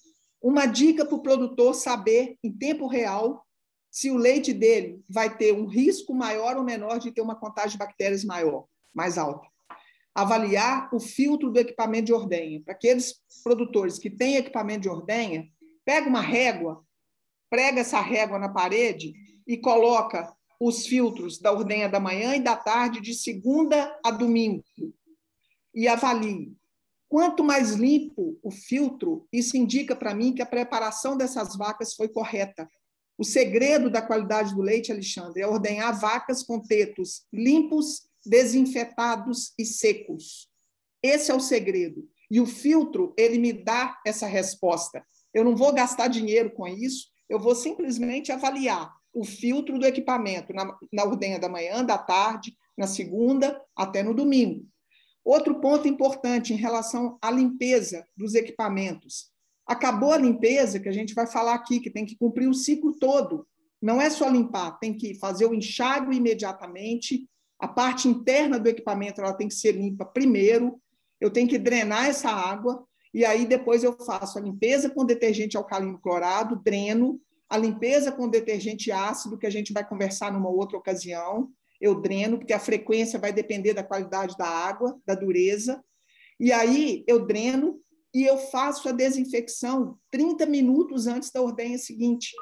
uma 0.42 0.66
dica 0.66 1.06
para 1.06 1.16
o 1.16 1.22
produtor 1.22 1.74
saber 1.74 2.38
em 2.44 2.52
tempo 2.52 2.88
real 2.88 3.46
se 3.90 4.12
o 4.12 4.18
leite 4.18 4.54
dele 4.54 5.02
vai 5.10 5.38
ter 5.38 5.54
um 5.54 5.66
risco 5.66 6.14
maior 6.14 6.58
ou 6.58 6.64
menor 6.64 7.00
de 7.00 7.12
ter 7.12 7.22
uma 7.22 7.36
contagem 7.36 7.72
de 7.72 7.78
bactérias 7.78 8.26
maior, 8.26 8.66
mais 8.94 9.18
alta. 9.18 9.48
Avaliar 10.14 10.94
o 10.94 11.00
filtro 11.00 11.50
do 11.50 11.60
equipamento 11.60 12.06
de 12.06 12.14
ordenha. 12.14 12.62
Para 12.62 12.74
aqueles 12.74 13.22
produtores 13.44 13.98
que 13.98 14.10
têm 14.10 14.36
equipamento 14.36 14.82
de 14.82 14.90
ordenha, 14.90 15.48
pega 15.86 16.10
uma 16.10 16.22
régua, 16.22 16.86
prega 17.50 17.82
essa 17.82 18.02
régua 18.02 18.38
na 18.38 18.50
parede 18.50 19.14
e 19.48 19.58
coloca 19.58 20.34
os 20.60 20.86
filtros 20.86 21.40
da 21.40 21.52
ordenha 21.52 21.88
da 21.88 22.00
manhã 22.00 22.36
e 22.36 22.42
da 22.42 22.56
tarde, 22.56 23.02
de 23.02 23.14
segunda 23.14 23.98
a 24.04 24.12
domingo, 24.12 24.64
e 25.74 25.88
avalie 25.88 26.56
Quanto 27.08 27.44
mais 27.44 27.72
limpo 27.72 28.38
o 28.42 28.52
filtro, 28.52 29.28
isso 29.32 29.56
indica 29.56 29.96
para 29.96 30.16
mim 30.16 30.34
que 30.34 30.42
a 30.42 30.46
preparação 30.46 31.16
dessas 31.16 31.56
vacas 31.56 31.94
foi 31.94 32.10
correta. 32.10 32.70
O 33.18 33.24
segredo 33.24 33.90
da 33.90 34.02
qualidade 34.02 34.54
do 34.54 34.62
leite, 34.62 34.92
Alexandre, 34.92 35.42
é 35.42 35.48
ordenhar 35.48 35.98
vacas 35.98 36.44
com 36.44 36.60
tetos 36.60 37.26
limpos, 37.32 38.08
desinfetados 38.26 39.54
e 39.58 39.66
secos. 39.66 40.50
Esse 41.02 41.32
é 41.32 41.36
o 41.36 41.40
segredo. 41.40 42.10
E 42.30 42.42
o 42.42 42.46
filtro, 42.46 43.14
ele 43.18 43.38
me 43.38 43.54
dá 43.54 44.00
essa 44.06 44.26
resposta. 44.26 45.06
Eu 45.34 45.44
não 45.44 45.56
vou 45.56 45.72
gastar 45.72 46.08
dinheiro 46.08 46.52
com 46.52 46.68
isso, 46.68 47.08
eu 47.30 47.40
vou 47.40 47.56
simplesmente 47.56 48.32
avaliar 48.32 48.92
o 49.14 49.24
filtro 49.24 49.80
do 49.80 49.86
equipamento 49.86 50.54
na, 50.54 50.78
na 50.92 51.04
ordenha 51.04 51.40
da 51.40 51.48
manhã, 51.48 51.84
da 51.84 51.98
tarde, 51.98 52.56
na 52.78 52.88
segunda, 52.88 53.62
até 53.76 54.04
no 54.04 54.14
domingo. 54.14 54.66
Outro 55.26 55.60
ponto 55.60 55.88
importante 55.88 56.54
em 56.54 56.56
relação 56.56 57.18
à 57.20 57.32
limpeza 57.32 58.06
dos 58.16 58.36
equipamentos. 58.36 59.32
Acabou 59.66 60.14
a 60.14 60.18
limpeza, 60.18 60.80
que 60.80 60.88
a 60.88 60.92
gente 60.92 61.16
vai 61.16 61.26
falar 61.26 61.56
aqui, 61.56 61.80
que 61.80 61.90
tem 61.90 62.06
que 62.06 62.16
cumprir 62.16 62.48
o 62.48 62.54
ciclo 62.54 62.94
todo. 62.94 63.48
Não 63.82 64.00
é 64.00 64.08
só 64.12 64.30
limpar, 64.30 64.78
tem 64.78 64.94
que 64.94 65.16
fazer 65.16 65.48
o 65.48 65.54
enxágue 65.56 66.16
imediatamente. 66.16 67.28
A 67.60 67.68
parte 67.68 68.08
interna 68.08 68.60
do 68.60 68.70
equipamento 68.70 69.20
ela 69.20 69.34
tem 69.34 69.48
que 69.48 69.56
ser 69.56 69.72
limpa 69.72 70.06
primeiro. 70.06 70.80
Eu 71.20 71.32
tenho 71.32 71.48
que 71.48 71.58
drenar 71.58 72.06
essa 72.06 72.30
água 72.30 72.86
e 73.12 73.26
aí 73.26 73.48
depois 73.48 73.84
eu 73.84 73.94
faço 73.94 74.38
a 74.38 74.42
limpeza 74.42 74.92
com 74.92 75.04
detergente 75.04 75.58
alcalino 75.58 75.98
clorado, 75.98 76.62
dreno, 76.64 77.20
a 77.50 77.58
limpeza 77.58 78.12
com 78.12 78.28
detergente 78.28 78.92
ácido, 78.92 79.38
que 79.38 79.48
a 79.48 79.50
gente 79.50 79.74
vai 79.74 79.88
conversar 79.88 80.32
numa 80.32 80.50
outra 80.50 80.78
ocasião, 80.78 81.50
eu 81.86 82.02
dreno, 82.02 82.38
porque 82.38 82.54
a 82.54 82.60
frequência 82.60 83.20
vai 83.20 83.32
depender 83.32 83.74
da 83.74 83.84
qualidade 83.84 84.36
da 84.38 84.48
água, 84.48 85.00
da 85.06 85.16
dureza. 85.16 85.84
E 86.40 86.52
aí 86.52 87.04
eu 87.08 87.26
dreno 87.26 87.80
e 88.14 88.24
eu 88.24 88.38
faço 88.38 88.88
a 88.88 88.92
desinfecção 88.92 89.98
30 90.12 90.46
minutos 90.46 91.08
antes 91.08 91.32
da 91.32 91.42
ordenha 91.42 91.78
seguinte. 91.78 92.34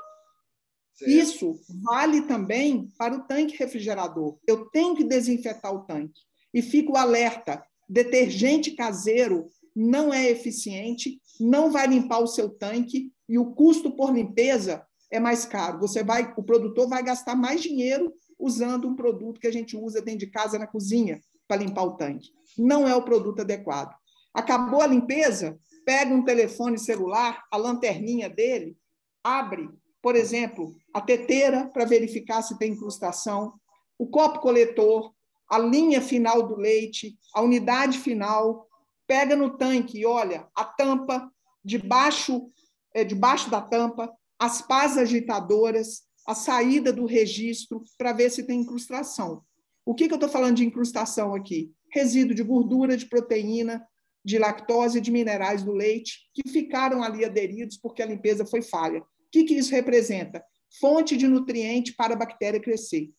Certo. 0.96 1.12
Isso 1.12 1.60
vale 1.84 2.22
também 2.22 2.88
para 2.98 3.16
o 3.16 3.24
tanque 3.24 3.58
refrigerador. 3.58 4.38
Eu 4.48 4.70
tenho 4.70 4.96
que 4.96 5.04
desinfetar 5.04 5.74
o 5.74 5.84
tanque. 5.86 6.22
E 6.54 6.62
fico 6.62 6.96
alerta: 6.96 7.66
detergente 7.90 8.72
caseiro 8.72 9.48
não 9.76 10.14
é 10.14 10.30
eficiente, 10.30 11.20
não 11.40 11.72
vai 11.72 11.88
limpar 11.88 12.20
o 12.20 12.28
seu 12.28 12.50
tanque 12.50 13.12
e 13.28 13.40
o 13.40 13.54
custo 13.54 13.96
por 13.96 14.14
limpeza 14.14 14.86
é 15.12 15.20
mais 15.20 15.46
caro. 15.46 15.80
Você 15.80 16.04
vai, 16.04 16.34
o 16.38 16.44
produtor 16.44 16.88
vai 16.88 17.04
gastar 17.04 17.36
mais 17.36 17.62
dinheiro 17.62 18.14
usando 18.40 18.88
um 18.88 18.96
produto 18.96 19.40
que 19.40 19.48
a 19.48 19.52
gente 19.52 19.76
usa 19.78 20.02
dentro 20.02 20.20
de 20.20 20.32
casa 20.32 20.60
na 20.60 20.68
cozinha 20.68 21.20
para 21.48 21.62
limpar 21.62 21.84
o 21.84 21.96
tanque. 21.96 22.30
Não 22.58 22.88
é 22.88 22.96
o 22.96 23.04
produto 23.04 23.42
adequado. 23.42 23.96
Acabou 24.34 24.82
a 24.82 24.88
limpeza, 24.88 25.58
pega 25.86 26.14
um 26.14 26.24
telefone 26.24 26.78
celular, 26.78 27.44
a 27.52 27.58
lanterninha 27.58 28.30
dele, 28.30 28.78
abre, 29.24 29.70
por 30.02 30.16
exemplo, 30.16 30.76
a 30.94 31.00
teteira 31.00 31.68
para 31.68 31.86
verificar 31.86 32.42
se 32.42 32.58
tem 32.58 32.74
incrustação, 32.74 33.54
o 33.98 34.08
copo 34.08 34.40
coletor, 34.40 35.14
a 35.50 35.58
linha 35.60 36.02
final 36.02 36.44
do 36.44 36.56
leite, 36.56 37.18
a 37.34 37.42
unidade 37.42 38.00
final, 38.00 38.68
pega 39.08 39.36
no 39.36 39.58
tanque 39.58 40.00
e 40.00 40.06
olha 40.06 40.48
a 40.56 40.66
tampa, 40.66 41.32
debaixo, 41.64 42.50
é, 42.94 43.04
debaixo 43.04 43.50
da 43.50 43.62
tampa, 43.62 44.12
as 44.40 44.62
pás 44.62 44.98
agitadoras, 44.98 46.04
a 46.28 46.36
saída 46.36 46.92
do 46.92 47.06
registro 47.06 47.84
para 47.98 48.14
ver 48.14 48.30
se 48.30 48.44
tem 48.44 48.62
incrustação. 48.62 49.44
O 49.86 49.94
que, 49.94 50.08
que 50.08 50.14
eu 50.14 50.18
estou 50.18 50.30
falando 50.30 50.58
de 50.58 50.66
incrustação 50.66 51.36
aqui? 51.36 51.72
Resíduo 51.92 52.34
de 52.34 52.44
gordura, 52.44 52.96
de 52.96 53.06
proteína, 53.06 53.86
de 54.24 54.38
lactose 54.38 54.98
e 54.98 55.02
de 55.02 55.12
minerais 55.12 55.64
do 55.64 55.74
leite 55.74 56.30
que 56.34 56.50
ficaram 56.50 57.04
ali 57.04 57.26
aderidos 57.26 57.78
porque 57.78 58.02
a 58.02 58.06
limpeza 58.06 58.46
foi 58.46 58.62
falha. 58.62 59.02
O 59.02 59.06
que, 59.32 59.44
que 59.44 59.56
isso 59.56 59.72
representa? 59.72 60.44
Fonte 60.80 61.18
de 61.18 61.28
nutriente 61.28 61.94
para 61.94 62.14
a 62.14 62.18
bactéria 62.18 62.60
crescer. 62.60 63.12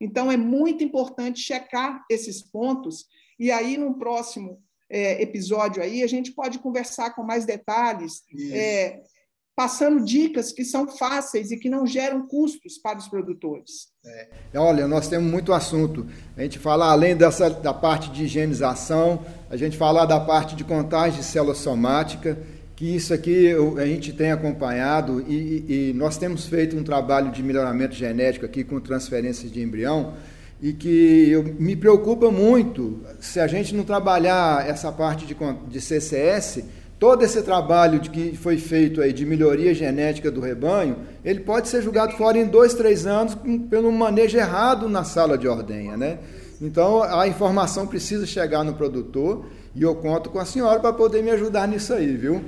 Então, 0.00 0.30
é 0.30 0.36
muito 0.36 0.84
importante 0.84 1.40
checar 1.40 2.04
esses 2.10 2.42
pontos, 2.42 3.06
e 3.38 3.50
aí, 3.50 3.76
no 3.76 3.98
próximo 3.98 4.62
é, 4.90 5.22
episódio 5.22 5.82
aí, 5.82 6.02
a 6.02 6.06
gente 6.06 6.32
pode 6.32 6.58
conversar 6.58 7.14
com 7.14 7.22
mais 7.22 7.44
detalhes, 7.44 8.22
é, 8.52 9.02
passando 9.56 10.04
dicas 10.04 10.52
que 10.52 10.64
são 10.64 10.88
fáceis 10.88 11.50
e 11.50 11.56
que 11.56 11.68
não 11.68 11.86
geram 11.86 12.26
custos 12.26 12.76
para 12.76 12.98
os 12.98 13.06
produtores. 13.06 13.88
É. 14.04 14.58
Olha, 14.58 14.88
nós 14.88 15.08
temos 15.08 15.30
muito 15.30 15.52
assunto. 15.52 16.06
A 16.36 16.42
gente 16.42 16.58
fala 16.58 16.90
além 16.90 17.16
dessa 17.16 17.48
da 17.48 17.72
parte 17.72 18.10
de 18.10 18.24
higienização, 18.24 19.24
a 19.48 19.56
gente 19.56 19.76
fala 19.76 20.04
da 20.04 20.18
parte 20.18 20.56
de 20.56 20.64
contagem 20.64 21.20
de 21.20 21.24
célula 21.24 21.54
somática, 21.54 22.36
que 22.74 22.96
isso 22.96 23.14
aqui 23.14 23.52
a 23.78 23.86
gente 23.86 24.12
tem 24.12 24.32
acompanhado 24.32 25.20
e, 25.28 25.90
e 25.90 25.92
nós 25.94 26.18
temos 26.18 26.46
feito 26.46 26.76
um 26.76 26.82
trabalho 26.82 27.30
de 27.30 27.42
melhoramento 27.42 27.94
genético 27.94 28.44
aqui 28.44 28.64
com 28.64 28.80
transferências 28.80 29.50
de 29.52 29.62
embrião 29.62 30.14
e 30.60 30.72
que 30.72 31.30
eu, 31.30 31.44
me 31.44 31.76
preocupa 31.76 32.30
muito 32.30 33.00
se 33.20 33.38
a 33.38 33.46
gente 33.46 33.74
não 33.74 33.84
trabalhar 33.84 34.68
essa 34.68 34.90
parte 34.90 35.24
de, 35.24 35.36
de 35.68 35.80
CCS 35.80 36.64
todo 36.98 37.22
esse 37.22 37.42
trabalho 37.42 37.98
de 38.00 38.10
que 38.10 38.36
foi 38.36 38.56
feito 38.56 39.00
aí 39.00 39.12
de 39.12 39.26
melhoria 39.26 39.74
genética 39.74 40.30
do 40.30 40.40
rebanho, 40.40 41.06
ele 41.24 41.40
pode 41.40 41.68
ser 41.68 41.82
julgado 41.82 42.12
fora 42.16 42.38
em 42.38 42.46
dois, 42.46 42.74
três 42.74 43.06
anos 43.06 43.36
pelo 43.68 43.90
manejo 43.92 44.36
errado 44.38 44.88
na 44.88 45.04
sala 45.04 45.36
de 45.36 45.48
ordenha, 45.48 45.96
né? 45.96 46.20
Então 46.60 47.02
a 47.02 47.26
informação 47.26 47.86
precisa 47.86 48.26
chegar 48.26 48.64
no 48.64 48.74
produtor 48.74 49.44
e 49.74 49.82
eu 49.82 49.94
conto 49.96 50.30
com 50.30 50.38
a 50.38 50.44
senhora 50.44 50.80
para 50.80 50.92
poder 50.92 51.22
me 51.22 51.30
ajudar 51.30 51.66
nisso 51.66 51.92
aí, 51.92 52.16
viu? 52.16 52.42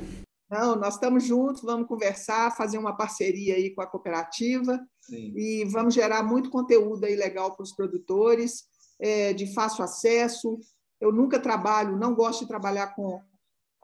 Não, 0.49 0.77
nós 0.77 0.95
estamos 0.95 1.25
juntos, 1.25 1.63
vamos 1.63 1.89
conversar, 1.89 2.57
fazer 2.57 2.79
uma 2.79 2.97
parceria 2.97 3.57
aí 3.57 3.75
com 3.75 3.83
a 3.83 3.87
cooperativa 3.87 4.79
Sim. 5.01 5.33
e 5.37 5.65
vamos 5.65 5.93
gerar 5.93 6.23
muito 6.23 6.51
conteúdo 6.51 7.05
aí 7.05 7.17
legal 7.17 7.57
para 7.57 7.65
os 7.65 7.73
produtores, 7.73 8.63
é, 9.01 9.33
de 9.33 9.53
fácil 9.53 9.83
acesso. 9.83 10.57
Eu 11.01 11.13
nunca 11.13 11.41
trabalho, 11.41 11.99
não 11.99 12.15
gosto 12.15 12.43
de 12.43 12.49
trabalhar 12.49 12.95
com 12.95 13.21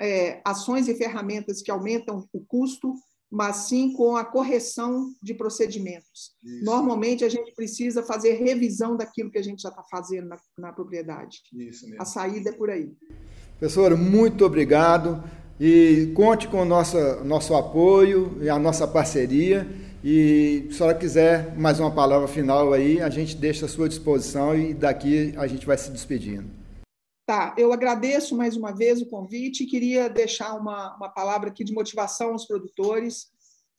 é, 0.03 0.41
ações 0.45 0.89
e 0.89 0.95
ferramentas 0.95 1.63
que 1.63 1.71
aumentam 1.71 2.27
o 2.33 2.41
custo, 2.41 2.93
mas 3.31 3.57
sim 3.69 3.93
com 3.93 4.17
a 4.17 4.25
correção 4.25 5.15
de 5.23 5.33
procedimentos. 5.33 6.33
Isso. 6.45 6.65
Normalmente, 6.65 7.25
a 7.25 7.29
gente 7.29 7.55
precisa 7.55 8.03
fazer 8.03 8.35
revisão 8.35 8.97
daquilo 8.97 9.31
que 9.31 9.39
a 9.39 9.43
gente 9.43 9.63
já 9.63 9.69
está 9.69 9.83
fazendo 9.91 10.29
na, 10.29 10.37
na 10.59 10.73
propriedade. 10.73 11.39
A 11.99 12.05
saída 12.05 12.51
é 12.51 12.53
por 12.53 12.69
aí. 12.69 12.93
Professor, 13.59 13.97
muito 13.97 14.45
obrigado 14.45 15.23
e 15.59 16.13
conte 16.17 16.49
com 16.49 16.63
o 16.63 16.65
nosso, 16.65 16.99
nosso 17.25 17.55
apoio 17.55 18.37
e 18.43 18.51
a 18.51 18.59
nossa 18.59 18.87
parceria. 18.87 19.67
E 20.05 20.67
se 20.67 20.75
a 20.75 20.79
senhora 20.79 20.99
quiser 20.99 21.57
mais 21.57 21.79
uma 21.79 21.93
palavra 21.93 22.27
final 22.27 22.73
aí, 22.73 23.01
a 23.01 23.09
gente 23.09 23.37
deixa 23.37 23.67
à 23.67 23.69
sua 23.69 23.89
disposição 23.89 24.55
e 24.59 24.75
daqui 24.75 25.33
a 25.37 25.47
gente 25.47 25.65
vai 25.65 25.79
se 25.79 25.91
despedindo. 25.93 26.62
Tá, 27.33 27.55
eu 27.57 27.73
agradeço 27.73 28.37
mais 28.37 28.59
uma 28.59 28.73
vez 28.73 29.01
o 29.01 29.07
convite 29.07 29.65
e 29.65 29.67
queria 29.67 30.07
deixar 30.07 30.53
uma, 30.53 30.95
uma 30.97 31.09
palavra 31.09 31.49
aqui 31.49 31.65
de 31.65 31.73
motivação 31.73 32.33
aos 32.33 32.45
produtores 32.45 33.29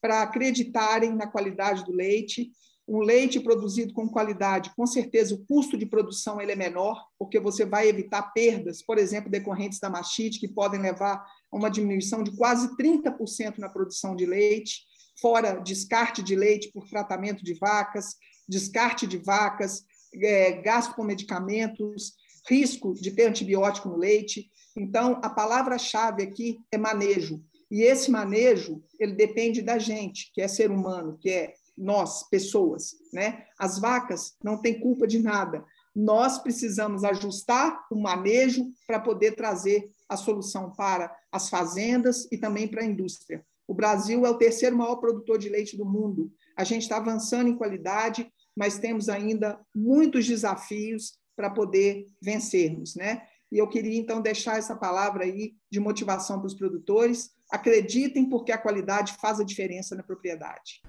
para 0.02 0.24
acreditarem 0.24 1.14
na 1.14 1.28
qualidade 1.28 1.86
do 1.86 1.92
leite. 1.92 2.52
Um 2.88 2.98
leite 2.98 3.40
produzido 3.40 3.94
com 3.94 4.10
qualidade, 4.10 4.72
com 4.76 4.88
certeza 4.88 5.36
o 5.36 5.46
custo 5.46 5.78
de 5.78 5.86
produção 5.86 6.42
ele 6.42 6.52
é 6.52 6.56
menor, 6.56 7.00
porque 7.20 7.40
você 7.40 7.64
vai 7.64 7.88
evitar 7.88 8.34
perdas, 8.34 8.82
por 8.82 8.98
exemplo, 8.98 9.30
decorrentes 9.30 9.80
da 9.80 9.88
mastite, 9.88 10.40
que 10.40 10.48
podem 10.48 10.82
levar 10.82 11.24
a 11.52 11.56
uma 11.56 11.70
diminuição 11.70 12.24
de 12.24 12.36
quase 12.36 12.76
30% 12.76 13.60
na 13.60 13.70
produção 13.70 14.16
de 14.16 14.26
leite, 14.26 14.80
fora 15.22 15.60
descarte 15.60 16.24
de 16.24 16.36
leite 16.36 16.72
por 16.72 16.90
tratamento 16.90 17.44
de 17.44 17.54
vacas, 17.54 18.16
descarte 18.50 19.06
de 19.06 19.20
vacas, 19.20 19.84
é, 20.12 20.54
gasto 20.54 20.96
com 20.96 21.04
medicamentos, 21.04 22.14
risco 22.48 22.94
de 22.94 23.12
ter 23.12 23.26
antibiótico 23.26 23.90
no 23.90 23.98
leite. 23.98 24.50
Então, 24.76 25.20
a 25.24 25.30
palavra-chave 25.30 26.24
aqui 26.24 26.60
é 26.72 26.78
manejo. 26.78 27.44
E 27.70 27.82
esse 27.82 28.12
manejo, 28.12 28.84
ele 29.00 29.14
depende 29.14 29.62
da 29.62 29.80
gente, 29.80 30.32
que 30.34 30.42
é 30.42 30.48
ser 30.48 30.70
humano, 30.70 31.18
que 31.20 31.30
é 31.30 31.54
nós, 31.76 32.30
pessoas, 32.30 32.96
né? 33.12 33.46
As 33.58 33.80
vacas 33.80 34.36
não 34.44 34.62
têm 34.62 34.80
culpa 34.80 35.08
de 35.08 35.20
nada. 35.20 35.66
Nós 35.96 36.38
precisamos 36.38 37.04
ajustar 37.04 37.86
o 37.92 37.96
manejo 37.96 38.66
para 38.86 39.00
poder 39.00 39.36
trazer 39.36 39.90
a 40.08 40.16
solução 40.16 40.72
para 40.72 41.16
as 41.32 41.50
fazendas 41.50 42.28
e 42.32 42.38
também 42.38 42.68
para 42.68 42.84
a 42.84 42.86
indústria. 42.86 43.44
O 43.68 43.74
Brasil 43.74 44.26
é 44.26 44.30
o 44.30 44.38
terceiro 44.38 44.78
maior 44.78 44.98
produtor 44.98 45.38
de 45.38 45.50
leite 45.50 45.78
do 45.78 45.86
mundo. 45.86 46.32
A 46.56 46.64
gente 46.64 46.84
está 46.84 46.98
avançando 46.98 47.50
em 47.50 47.58
qualidade, 47.58 48.32
mas 48.56 48.78
temos 48.78 49.10
ainda 49.10 49.60
muitos 49.74 50.28
desafios 50.28 51.14
para 51.36 51.50
poder 51.50 52.06
vencermos, 52.22 52.96
né? 52.96 53.24
E 53.52 53.58
eu 53.58 53.68
queria 53.68 54.00
então 54.00 54.20
deixar 54.20 54.58
essa 54.58 54.76
palavra 54.76 55.26
aí 55.26 55.54
de 55.72 55.80
motivação 55.80 56.40
para 56.40 56.48
os 56.48 56.56
produtores. 56.56 57.30
Acreditem, 57.52 58.28
porque 58.28 58.52
a 58.52 58.58
qualidade 58.58 59.14
faz 59.22 59.40
a 59.40 59.44
diferença 59.44 59.96
na 59.96 60.02
propriedade. 60.02 60.82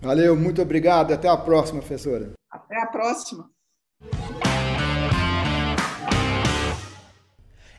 Valeu, 0.00 0.34
muito 0.34 0.62
obrigado. 0.62 1.12
Até 1.12 1.28
a 1.28 1.36
próxima, 1.36 1.80
professora. 1.80 2.32
Até 2.50 2.80
a 2.80 2.86
próxima. 2.86 3.50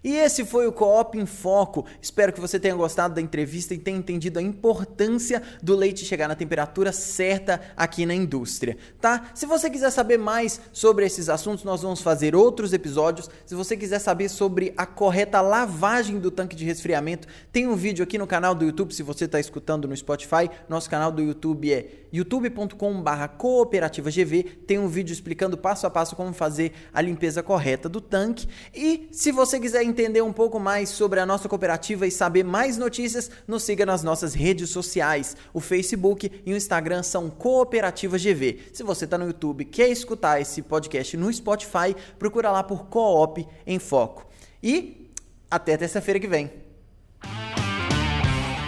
E 0.05 0.17
esse 0.17 0.45
foi 0.45 0.67
o 0.67 0.71
Coop 0.71 1.17
em 1.17 1.25
Foco. 1.25 1.83
Espero 1.99 2.31
que 2.31 2.39
você 2.39 2.59
tenha 2.59 2.75
gostado 2.75 3.15
da 3.15 3.21
entrevista 3.21 3.73
e 3.73 3.79
tenha 3.79 3.97
entendido 3.97 4.37
a 4.37 4.41
importância 4.41 5.41
do 5.63 5.75
leite 5.75 6.05
chegar 6.05 6.27
na 6.27 6.35
temperatura 6.35 6.91
certa 6.91 7.59
aqui 7.75 8.05
na 8.05 8.13
indústria, 8.13 8.77
tá? 9.01 9.31
Se 9.33 9.47
você 9.47 9.67
quiser 9.67 9.89
saber 9.89 10.19
mais 10.19 10.61
sobre 10.71 11.07
esses 11.07 11.27
assuntos, 11.27 11.63
nós 11.63 11.81
vamos 11.81 12.03
fazer 12.03 12.35
outros 12.35 12.71
episódios. 12.71 13.31
Se 13.47 13.55
você 13.55 13.75
quiser 13.75 13.97
saber 13.97 14.29
sobre 14.29 14.75
a 14.77 14.85
correta 14.85 15.41
lavagem 15.41 16.19
do 16.19 16.29
tanque 16.29 16.55
de 16.55 16.65
resfriamento, 16.65 17.27
tem 17.51 17.67
um 17.67 17.75
vídeo 17.75 18.03
aqui 18.03 18.19
no 18.19 18.27
canal 18.27 18.53
do 18.53 18.63
YouTube. 18.63 18.93
Se 18.93 19.01
você 19.01 19.25
está 19.25 19.39
escutando 19.39 19.87
no 19.87 19.97
Spotify, 19.97 20.51
nosso 20.69 20.87
canal 20.87 21.11
do 21.11 21.23
YouTube 21.23 21.73
é 21.73 22.04
youtube.com/cooperativagv. 22.17 24.43
Tem 24.65 24.79
um 24.79 24.87
vídeo 24.87 25.13
explicando 25.13 25.57
passo 25.57 25.85
a 25.85 25.89
passo 25.89 26.15
como 26.15 26.33
fazer 26.33 26.71
a 26.93 27.01
limpeza 27.01 27.43
correta 27.43 27.89
do 27.89 27.99
tanque. 27.99 28.47
E 28.73 29.09
se 29.11 29.31
você 29.31 29.59
quiser 29.59 29.83
entender 29.83 30.21
um 30.21 30.33
pouco 30.33 30.59
mais 30.59 30.89
sobre 30.89 31.19
a 31.19 31.25
nossa 31.25 31.49
cooperativa 31.49 32.07
e 32.07 32.11
saber 32.11 32.43
mais 32.43 32.77
notícias, 32.77 33.29
nos 33.47 33.63
siga 33.63 33.85
nas 33.85 34.03
nossas 34.03 34.33
redes 34.33 34.69
sociais. 34.69 35.35
O 35.53 35.59
Facebook 35.59 36.31
e 36.45 36.53
o 36.53 36.57
Instagram 36.57 37.03
são 37.03 37.29
Cooperativa 37.29 38.17
GV. 38.17 38.59
Se 38.73 38.83
você 38.83 39.05
está 39.05 39.17
no 39.17 39.27
YouTube 39.27 39.65
quer 39.65 39.89
escutar 39.89 40.39
esse 40.39 40.61
podcast 40.61 41.17
no 41.17 41.31
Spotify, 41.31 41.95
procura 42.17 42.51
lá 42.51 42.63
por 42.63 42.87
Coop 42.87 43.45
em 43.65 43.79
Foco. 43.79 44.25
E 44.63 45.11
até 45.49 45.77
terça-feira 45.77 46.19
que 46.19 46.27
vem. 46.27 46.51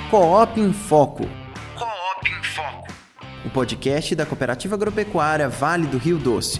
Coop 0.10 0.60
em 0.60 0.74
Foco. 0.74 1.47
O 3.48 3.50
podcast 3.50 4.14
da 4.14 4.26
Cooperativa 4.26 4.76
Agropecuária 4.76 5.48
Vale 5.48 5.88
do 5.88 5.98
Rio 5.98 6.18
Doce. 6.18 6.60